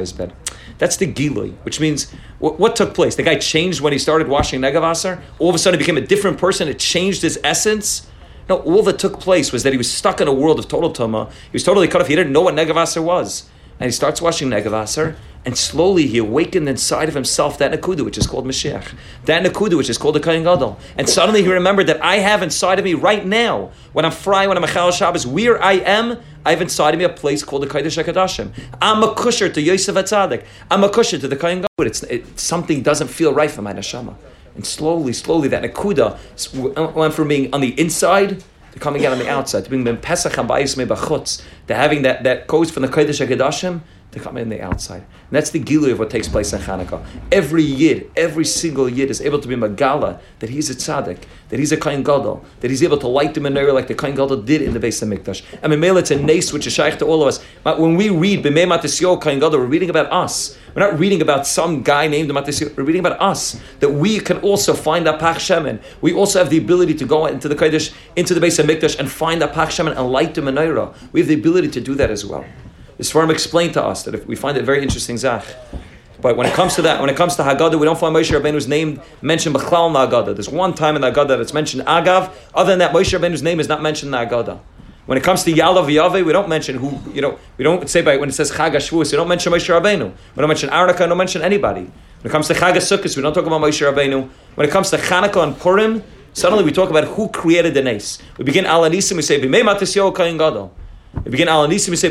his, 0.00 0.10
his 0.10 0.12
uh, 0.12 0.16
bed. 0.16 0.32
That's 0.78 0.96
the 0.96 1.12
gilui, 1.12 1.54
which 1.62 1.80
means 1.80 2.12
what, 2.38 2.58
what, 2.58 2.76
took 2.76 2.94
place? 2.94 3.16
The 3.16 3.22
guy 3.22 3.36
changed 3.36 3.80
when 3.80 3.92
he 3.92 3.98
started 3.98 4.28
washing 4.28 4.60
negavasa. 4.60 5.20
All 5.38 5.48
of 5.48 5.54
a 5.54 5.58
sudden, 5.58 5.80
he 5.80 5.82
became 5.82 5.96
a 5.96 6.06
different 6.06 6.38
person. 6.38 6.68
It 6.68 6.78
changed 6.78 7.22
his 7.22 7.40
essence. 7.42 8.06
No, 8.48 8.58
all 8.58 8.82
that 8.82 8.98
took 8.98 9.18
place 9.18 9.50
was 9.50 9.62
that 9.62 9.72
he 9.72 9.78
was 9.78 9.90
stuck 9.90 10.20
in 10.20 10.28
a 10.28 10.32
world 10.32 10.58
of 10.58 10.68
total 10.68 10.92
tuma. 10.92 11.30
He 11.30 11.54
was 11.54 11.64
totally 11.64 11.88
cut 11.88 12.00
off. 12.00 12.06
He 12.06 12.14
didn't 12.14 12.32
know 12.32 12.42
what 12.42 12.54
negavasa 12.54 13.02
was. 13.02 13.48
and 13.78 13.88
he 13.88 13.92
starts 13.92 14.22
washing 14.22 14.48
Negavaser, 14.48 15.16
and 15.46 15.56
slowly 15.56 16.08
he 16.08 16.18
awakened 16.18 16.68
inside 16.68 17.08
of 17.08 17.14
himself 17.14 17.56
that 17.58 17.70
Nakuda, 17.70 18.04
which 18.04 18.18
is 18.18 18.26
called 18.26 18.44
Mashiach. 18.44 18.94
That 19.26 19.44
Nakuda, 19.44 19.76
which 19.76 19.88
is 19.88 19.96
called 19.96 20.16
the 20.16 20.20
Kohen 20.20 20.42
Gadol. 20.42 20.76
And 20.98 21.08
suddenly 21.08 21.44
he 21.44 21.48
remembered 21.48 21.86
that 21.86 22.02
I 22.02 22.16
have 22.16 22.42
inside 22.42 22.80
of 22.80 22.84
me 22.84 22.94
right 22.94 23.24
now, 23.24 23.70
when 23.92 24.04
I'm 24.04 24.10
frying, 24.10 24.48
when 24.48 24.58
I'm 24.58 24.64
a 24.64 24.66
Chal 24.66 24.90
Shabbos, 24.90 25.24
where 25.24 25.62
I 25.62 25.74
am, 25.74 26.18
I 26.44 26.50
have 26.50 26.60
inside 26.60 26.94
of 26.94 26.98
me 26.98 27.04
a 27.04 27.08
place 27.08 27.44
called 27.44 27.62
the 27.62 27.68
Kodesh 27.68 28.02
HaKadoshim. 28.02 28.52
I'm 28.82 29.04
a 29.04 29.14
kusher 29.14 29.52
to 29.54 29.62
Yosef 29.62 29.94
Atzadik. 29.94 30.44
I'm 30.68 30.82
a 30.82 30.88
kusher 30.88 31.20
to 31.20 31.28
the 31.28 31.36
Kohen 31.36 31.58
Gadol. 31.58 31.86
It's, 31.86 32.02
it, 32.02 32.40
something 32.40 32.82
doesn't 32.82 33.08
feel 33.08 33.32
right 33.32 33.50
for 33.50 33.62
my 33.62 33.72
neshama. 33.72 34.16
And 34.56 34.66
slowly, 34.66 35.12
slowly, 35.12 35.46
that 35.48 35.62
Nakuda 35.62 36.18
uh, 36.76 36.92
went 36.92 37.14
from 37.14 37.28
being 37.28 37.54
on 37.54 37.60
the 37.60 37.78
inside 37.80 38.42
to 38.72 38.80
coming 38.80 39.06
out 39.06 39.12
on 39.12 39.20
the 39.20 39.28
outside, 39.28 39.64
to 39.64 39.70
being 39.70 39.84
Pesach 39.98 40.36
and 40.38 40.48
Ba'is 40.48 41.42
to 41.68 41.74
having 41.74 42.02
that, 42.02 42.24
that 42.24 42.48
goes 42.48 42.68
from 42.72 42.82
the 42.82 42.88
Kodesh 42.88 43.24
HaKadoshim 43.24 43.82
to 44.10 44.20
come 44.20 44.36
in 44.36 44.48
the 44.48 44.60
outside. 44.60 45.04
And 45.28 45.34
that's 45.36 45.50
the 45.50 45.58
gilu 45.58 45.90
of 45.90 45.98
what 45.98 46.08
takes 46.08 46.28
place 46.28 46.52
in 46.52 46.60
Hanukkah. 46.60 47.04
Every 47.32 47.64
yid, 47.64 48.10
every 48.16 48.44
single 48.44 48.88
yid 48.88 49.10
is 49.10 49.20
able 49.20 49.40
to 49.40 49.48
be 49.48 49.56
magala 49.56 50.20
that 50.38 50.50
he's 50.50 50.70
a 50.70 50.74
tzaddik, 50.74 51.24
that 51.48 51.58
he's 51.58 51.72
a 51.72 51.76
kain 51.76 52.04
gadol, 52.04 52.44
that 52.60 52.70
he's 52.70 52.82
able 52.82 52.96
to 52.98 53.08
light 53.08 53.34
the 53.34 53.40
menorah 53.40 53.74
like 53.74 53.88
the 53.88 53.94
kain 53.94 54.14
gadol 54.14 54.36
did 54.36 54.62
in 54.62 54.72
the 54.72 54.78
Beis 54.78 55.02
HaMikdash. 55.02 55.42
And 55.62 55.72
Memela, 55.72 55.98
it's 55.98 56.12
a 56.12 56.22
nace 56.22 56.52
which 56.52 56.68
is 56.68 56.74
shaykh 56.74 56.98
to 56.98 57.06
all 57.06 57.22
of 57.22 57.28
us. 57.28 57.44
But 57.64 57.80
when 57.80 57.96
we 57.96 58.08
read 58.08 58.44
b'mei 58.44 58.68
matisyo 58.68 59.20
kain 59.20 59.40
gadol, 59.40 59.58
we're 59.58 59.66
reading 59.66 59.90
about 59.90 60.12
us. 60.12 60.56
We're 60.76 60.88
not 60.90 60.98
reading 60.98 61.22
about 61.22 61.46
some 61.46 61.82
guy 61.82 62.06
named 62.06 62.30
Matisyo. 62.30 62.76
We're 62.76 62.84
reading 62.84 63.00
about 63.00 63.18
us 63.18 63.58
that 63.80 63.88
we 63.88 64.20
can 64.20 64.36
also 64.40 64.74
find 64.74 65.06
that 65.06 65.18
pach 65.18 65.38
shemen. 65.38 65.82
We 66.02 66.12
also 66.12 66.38
have 66.38 66.50
the 66.50 66.58
ability 66.58 66.92
to 66.96 67.06
go 67.06 67.24
into 67.24 67.48
the 67.48 67.54
kodesh, 67.54 67.94
into 68.14 68.34
the 68.34 68.46
Beis 68.46 68.62
HaMikdash, 68.62 68.98
and 68.98 69.10
find 69.10 69.40
that 69.40 69.54
pach 69.54 69.70
shemen 69.70 69.96
and 69.96 70.12
light 70.12 70.34
the 70.34 70.42
menorah. 70.42 70.94
We 71.12 71.20
have 71.20 71.28
the 71.28 71.34
ability 71.34 71.70
to 71.70 71.80
do 71.80 71.94
that 71.94 72.10
as 72.10 72.26
well. 72.26 72.44
The 72.96 73.04
Svarim 73.04 73.30
explained 73.30 73.74
to 73.74 73.84
us 73.84 74.04
that 74.04 74.14
if 74.14 74.26
we 74.26 74.36
find 74.36 74.56
it 74.56 74.64
very 74.64 74.82
interesting, 74.82 75.18
Zach. 75.18 75.44
But 76.20 76.36
when 76.36 76.46
it 76.46 76.54
comes 76.54 76.74
to 76.76 76.82
that, 76.82 77.00
when 77.00 77.10
it 77.10 77.16
comes 77.16 77.36
to 77.36 77.42
Haggadah, 77.42 77.78
we 77.78 77.84
don't 77.84 77.98
find 77.98 78.14
Moshe 78.16 78.38
Rabbeinu's 78.38 78.66
name 78.66 79.02
mentioned 79.20 79.54
Bechlal 79.54 79.88
in 79.88 79.92
the 79.92 79.98
Haggadah. 79.98 80.34
There's 80.34 80.48
one 80.48 80.72
time 80.72 80.96
in 80.96 81.02
the 81.02 81.10
Haggadah 81.10 81.36
that's 81.36 81.52
mentioned 81.52 81.82
Agav. 81.82 82.32
Other 82.54 82.72
than 82.72 82.78
that, 82.78 82.92
Moshe 82.92 83.18
Rabbeinu's 83.18 83.42
name 83.42 83.60
is 83.60 83.68
not 83.68 83.82
mentioned 83.82 84.14
in 84.14 84.28
the 84.28 84.34
Haggadah. 84.34 84.58
When 85.04 85.18
it 85.18 85.22
comes 85.22 85.44
to 85.44 85.52
Yalav 85.52 85.86
Yave, 85.86 86.24
we 86.24 86.32
don't 86.32 86.48
mention 86.48 86.76
who, 86.76 86.98
you 87.12 87.20
know, 87.20 87.38
we 87.58 87.64
don't 87.64 87.88
say 87.88 88.02
by 88.02 88.16
when 88.16 88.28
it 88.28 88.32
says 88.32 88.50
Chag 88.50 88.72
we 88.90 89.16
don't 89.16 89.28
mention 89.28 89.52
Moshe 89.52 89.80
Rabbeinu. 89.80 90.10
We 90.10 90.40
don't 90.40 90.48
mention 90.48 90.70
Aronah, 90.70 90.98
we 90.98 91.06
don't 91.06 91.18
mention 91.18 91.42
anybody. 91.42 91.82
When 91.82 91.92
it 92.24 92.30
comes 92.30 92.48
to 92.48 92.54
Chag 92.54 92.72
HaSukkos, 92.72 93.14
we 93.14 93.22
don't 93.22 93.34
talk 93.34 93.46
about 93.46 93.60
Moshe 93.60 93.88
Rabbeinu. 93.88 94.28
When 94.54 94.66
it 94.66 94.70
comes 94.72 94.90
to 94.90 94.96
Chanukah 94.96 95.44
and 95.44 95.58
Purim, 95.58 96.02
suddenly 96.32 96.64
we 96.64 96.72
talk 96.72 96.90
about 96.90 97.04
who 97.04 97.28
created 97.28 97.74
the 97.74 97.82
Nace. 97.82 98.20
We 98.38 98.44
begin 98.44 98.64
Alanisim, 98.64 99.16
we 99.16 99.22
say, 99.22 99.38
B'mei 99.38 99.62
Matis 99.62 99.94
Yo 99.94 100.10
Kain 100.10 100.38
Gadol. 100.38 100.74
We 101.24 101.30
begin 101.30 101.48
Alanisim, 101.48 101.90
we 101.90 101.96
say, 101.96 102.08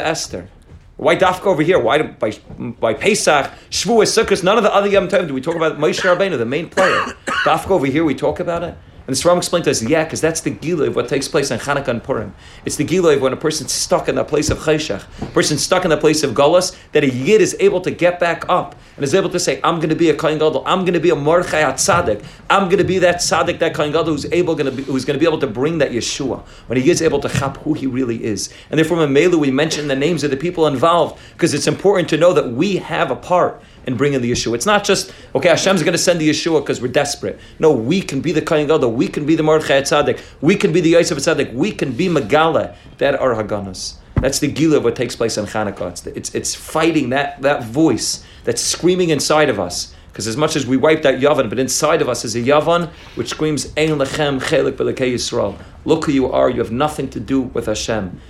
Esther. 0.00 0.48
Why 0.96 1.16
Dafka 1.16 1.46
over 1.46 1.62
here? 1.62 1.78
Why 1.78 2.02
by 2.02 2.32
by 2.58 2.92
Pesach, 2.92 3.50
Shavuos, 3.70 4.12
Sukkot? 4.12 4.44
None 4.44 4.58
of 4.58 4.64
the 4.64 4.74
other 4.74 4.88
Yom 4.88 5.08
Tov 5.08 5.26
do 5.26 5.32
we 5.32 5.40
talk 5.40 5.56
about 5.56 5.78
Moshe 5.78 6.00
Rabbeinu, 6.00 6.36
the 6.36 6.44
main 6.44 6.68
player. 6.68 7.00
Dafka 7.46 7.70
over 7.70 7.86
here, 7.86 8.04
we 8.04 8.14
talk 8.14 8.38
about 8.38 8.62
it. 8.62 8.76
And 9.10 9.16
the 9.16 9.20
Sram 9.20 9.38
explained 9.38 9.64
to 9.64 9.72
us, 9.72 9.82
yeah, 9.82 10.04
because 10.04 10.20
that's 10.20 10.40
the 10.40 10.50
gila 10.50 10.86
of 10.86 10.94
what 10.94 11.08
takes 11.08 11.26
place 11.26 11.50
in 11.50 11.58
Hanukkah 11.58 11.88
and 11.88 12.00
Purim. 12.00 12.32
It's 12.64 12.76
the 12.76 12.84
gila 12.84 13.16
of 13.16 13.20
when 13.20 13.32
a 13.32 13.36
person's 13.36 13.72
stuck 13.72 14.08
in 14.08 14.14
that 14.14 14.28
place 14.28 14.50
of 14.50 14.58
chayshach, 14.58 15.04
a 15.20 15.26
person's 15.32 15.64
stuck 15.64 15.82
in 15.82 15.90
that 15.90 15.98
place 15.98 16.22
of 16.22 16.30
galus, 16.30 16.76
that 16.92 17.02
a 17.02 17.10
yid 17.10 17.40
is 17.40 17.56
able 17.58 17.80
to 17.80 17.90
get 17.90 18.20
back 18.20 18.48
up 18.48 18.76
and 18.94 19.02
is 19.02 19.12
able 19.12 19.28
to 19.30 19.40
say, 19.40 19.60
I'm 19.64 19.78
going 19.78 19.88
to 19.88 19.96
be 19.96 20.10
a 20.10 20.14
kohen 20.14 20.38
gadol, 20.38 20.62
I'm 20.64 20.82
going 20.82 20.94
to 20.94 21.00
be 21.00 21.10
a 21.10 21.16
mordechai 21.16 21.62
tzaddik, 21.72 22.24
I'm 22.48 22.66
going 22.66 22.78
to 22.78 22.84
be 22.84 23.00
that 23.00 23.16
tzaddik, 23.16 23.58
that 23.58 23.74
kohen 23.74 23.90
gadol 23.90 24.12
who's 24.12 24.26
able 24.26 24.54
going 24.54 24.66
to 24.66 24.70
be, 24.70 24.84
who's 24.84 25.04
going 25.04 25.18
to 25.18 25.20
be 25.20 25.26
able 25.26 25.40
to 25.40 25.48
bring 25.48 25.78
that 25.78 25.90
Yeshua 25.90 26.46
when 26.68 26.80
he 26.80 26.88
is 26.88 27.02
able 27.02 27.18
to 27.18 27.28
chap 27.28 27.56
who 27.56 27.74
he 27.74 27.88
really 27.88 28.22
is. 28.22 28.54
And 28.70 28.78
therefore, 28.78 29.02
in 29.02 29.10
Melu, 29.10 29.40
we 29.40 29.50
mention 29.50 29.88
the 29.88 29.96
names 29.96 30.22
of 30.22 30.30
the 30.30 30.36
people 30.36 30.68
involved 30.68 31.20
because 31.32 31.52
it's 31.52 31.66
important 31.66 32.08
to 32.10 32.16
know 32.16 32.32
that 32.32 32.52
we 32.52 32.76
have 32.76 33.10
a 33.10 33.16
part 33.16 33.60
and 33.90 33.98
bring 33.98 34.14
in 34.14 34.22
the 34.22 34.30
Yeshua. 34.30 34.54
It's 34.54 34.66
not 34.66 34.84
just, 34.84 35.12
okay, 35.34 35.48
Hashem's 35.48 35.82
going 35.82 35.92
to 35.92 35.98
send 35.98 36.20
the 36.20 36.28
Yeshua 36.28 36.60
because 36.60 36.80
we're 36.80 36.88
desperate. 36.88 37.38
No, 37.58 37.72
we 37.72 38.00
can 38.00 38.20
be 38.20 38.32
the 38.32 38.42
Kohen 38.42 38.66
Gadol, 38.66 38.92
we 38.92 39.08
can 39.08 39.26
be 39.26 39.34
the 39.34 39.42
Mordechai 39.42 39.82
Tzaddik, 39.82 40.20
we 40.40 40.56
can 40.56 40.72
be 40.72 40.80
the 40.80 40.90
Yosef 40.90 41.18
Tzaddik, 41.18 41.52
we 41.52 41.72
can 41.72 41.92
be 41.92 42.08
Megala. 42.08 42.76
That 42.98 43.14
are 43.18 43.34
Haganas. 43.34 43.94
That's 44.16 44.38
the 44.38 44.48
Gila 44.48 44.78
of 44.78 44.84
what 44.84 44.96
takes 44.96 45.16
place 45.16 45.38
in 45.38 45.46
Hanukkah. 45.46 45.90
It's, 45.90 46.06
it's, 46.06 46.34
it's 46.34 46.54
fighting 46.54 47.10
that, 47.10 47.40
that 47.40 47.64
voice 47.64 48.24
that's 48.44 48.60
screaming 48.60 49.08
inside 49.08 49.48
of 49.48 49.58
us. 49.58 49.94
Because 50.12 50.26
as 50.26 50.36
much 50.36 50.56
as 50.56 50.66
we 50.66 50.76
wipe 50.76 51.02
that 51.02 51.20
Yavan, 51.20 51.48
but 51.48 51.58
inside 51.58 52.02
of 52.02 52.08
us 52.08 52.24
is 52.24 52.34
a 52.36 52.40
Yavan 52.40 52.90
which 53.14 53.28
screams, 53.28 53.66
Ein 53.76 53.90
lechem 53.90 54.40
chelik 54.40 54.76
Yisrael. 54.76 55.56
Look 55.84 56.04
who 56.04 56.12
you 56.12 56.30
are, 56.30 56.50
you 56.50 56.58
have 56.58 56.72
nothing 56.72 57.08
to 57.10 57.20
do 57.20 57.40
with 57.40 57.66
Hashem. 57.66 58.20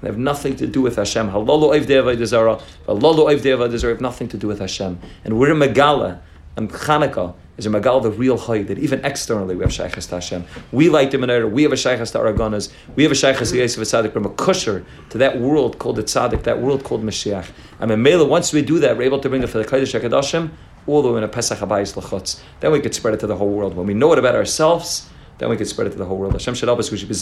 They 0.00 0.08
have 0.08 0.18
nothing 0.18 0.56
to 0.56 0.66
do 0.66 0.82
with 0.82 0.96
Hashem. 0.96 1.30
Halalu 1.30 1.80
Avodah 1.80 2.60
Halalu 2.86 3.40
Avodah 3.40 3.88
have 3.88 4.00
nothing 4.00 4.28
to 4.28 4.36
do 4.36 4.48
with 4.48 4.58
Hashem. 4.58 4.98
And 5.24 5.38
we're 5.38 5.52
in 5.52 5.58
Megala, 5.58 6.20
and 6.56 6.70
Chanukah 6.70 7.34
is 7.56 7.66
a 7.66 7.68
Megala, 7.68 8.02
the 8.02 8.10
real 8.10 8.38
Chay, 8.38 8.62
that 8.62 8.78
even 8.78 9.04
externally 9.04 9.54
we 9.54 9.62
have 9.62 9.70
Shaykhas 9.70 10.08
to 10.08 10.16
Hashem. 10.16 10.44
We 10.72 10.88
like 10.88 11.10
the 11.10 11.18
Menorah, 11.18 11.50
we 11.50 11.62
have 11.64 11.72
a 11.72 11.76
Shaykhas 11.76 12.12
to 12.12 12.18
Aragonas, 12.18 12.72
we 12.96 13.02
have 13.02 13.12
a 13.12 13.14
Shaykhas 13.14 13.50
to 13.50 13.58
Yosef 13.58 13.82
Tzaddik, 13.82 14.12
from 14.12 14.26
a 14.26 14.30
kusher 14.30 14.84
to 15.10 15.18
that 15.18 15.38
world 15.40 15.78
called 15.78 15.96
the 15.96 16.02
Tzaddik, 16.02 16.42
that 16.44 16.60
world 16.60 16.84
called 16.84 17.02
Mashiach. 17.04 17.50
And 17.78 18.02
Mela, 18.02 18.24
once 18.24 18.52
we 18.52 18.62
do 18.62 18.78
that, 18.80 18.96
we're 18.96 19.04
able 19.04 19.20
to 19.20 19.28
bring 19.28 19.42
it 19.42 19.48
for 19.48 19.58
the 19.58 19.64
Kodesh 19.64 19.98
HaKadoshim, 19.98 20.50
all 20.86 21.02
the 21.02 21.12
way 21.12 21.18
in 21.18 21.24
a 21.24 21.28
Pesach 21.28 21.58
Habayis 21.58 21.94
Lachutz. 22.00 22.40
Then 22.60 22.72
we 22.72 22.80
could 22.80 22.94
spread 22.94 23.14
it 23.14 23.20
to 23.20 23.26
the 23.26 23.36
whole 23.36 23.50
world. 23.50 23.76
When 23.76 23.86
we 23.86 23.94
know 23.94 24.12
it 24.12 24.18
about 24.18 24.34
ourselves, 24.34 25.08
then 25.38 25.48
we 25.50 25.56
could 25.56 25.68
spread 25.68 25.86
it 25.86 25.90
to 25.90 25.98
the 25.98 26.04
whole 26.04 26.16
world. 26.16 26.32
Hashem 26.32 26.54
Shalabas, 26.54 26.90
we 26.90 26.98
should 26.98 27.08
be 27.08 27.14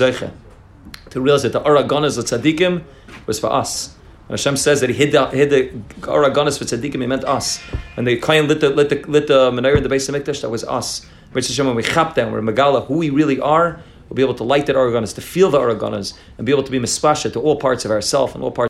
to 1.11 1.21
realize 1.21 1.43
that 1.43 1.53
the 1.53 1.61
Aragonas 1.61 2.19
of 2.19 2.25
Tzaddikim 2.25 2.85
was 3.27 3.39
for 3.39 3.53
us. 3.53 3.95
And 4.29 4.39
Hashem 4.39 4.57
says 4.57 4.81
that 4.81 4.91
he 4.91 4.97
hid 4.97 5.13
the, 5.13 5.27
hid 5.29 5.51
the 5.51 5.69
Aragonas 6.03 6.59
for 6.59 6.65
Tzaddikim, 6.65 7.01
he 7.01 7.07
meant 7.07 7.25
us. 7.25 7.61
And 7.97 8.07
the 8.07 8.19
Kayan 8.21 8.49
lit 8.49 8.61
the, 8.61 8.71
lit 8.71 8.89
the, 8.91 9.03
lit 9.11 9.27
the 9.27 9.51
Menorah 9.51 9.79
in 9.79 9.83
the 9.83 9.89
Beis 9.89 10.11
HaMikdash, 10.11 10.43
that 10.43 10.51
was 10.51 10.65
us. 10.65 11.07
Hashem, 11.33 11.67
when 11.67 11.77
we 11.77 11.83
chap 11.83 12.15
them, 12.15 12.33
we're 12.33 12.41
Megala, 12.41 12.87
who 12.87 12.99
we 12.99 13.11
really 13.11 13.41
are, 13.41 13.81
we'll 14.09 14.17
be 14.17 14.23
able 14.23 14.35
to 14.35 14.45
light 14.45 14.67
that 14.67 14.77
Aragonas, 14.77 15.15
to 15.15 15.21
feel 15.21 15.51
the 15.51 15.59
Aragonas, 15.59 16.15
and 16.37 16.47
be 16.47 16.53
able 16.53 16.63
to 16.63 16.71
be 16.71 16.79
mispasha 16.79 17.33
to 17.33 17.41
all 17.41 17.57
parts 17.57 17.85
of 17.85 17.91
ourself 17.91 18.35
and 18.35 18.43
all 18.43 18.51
parts 18.51 18.67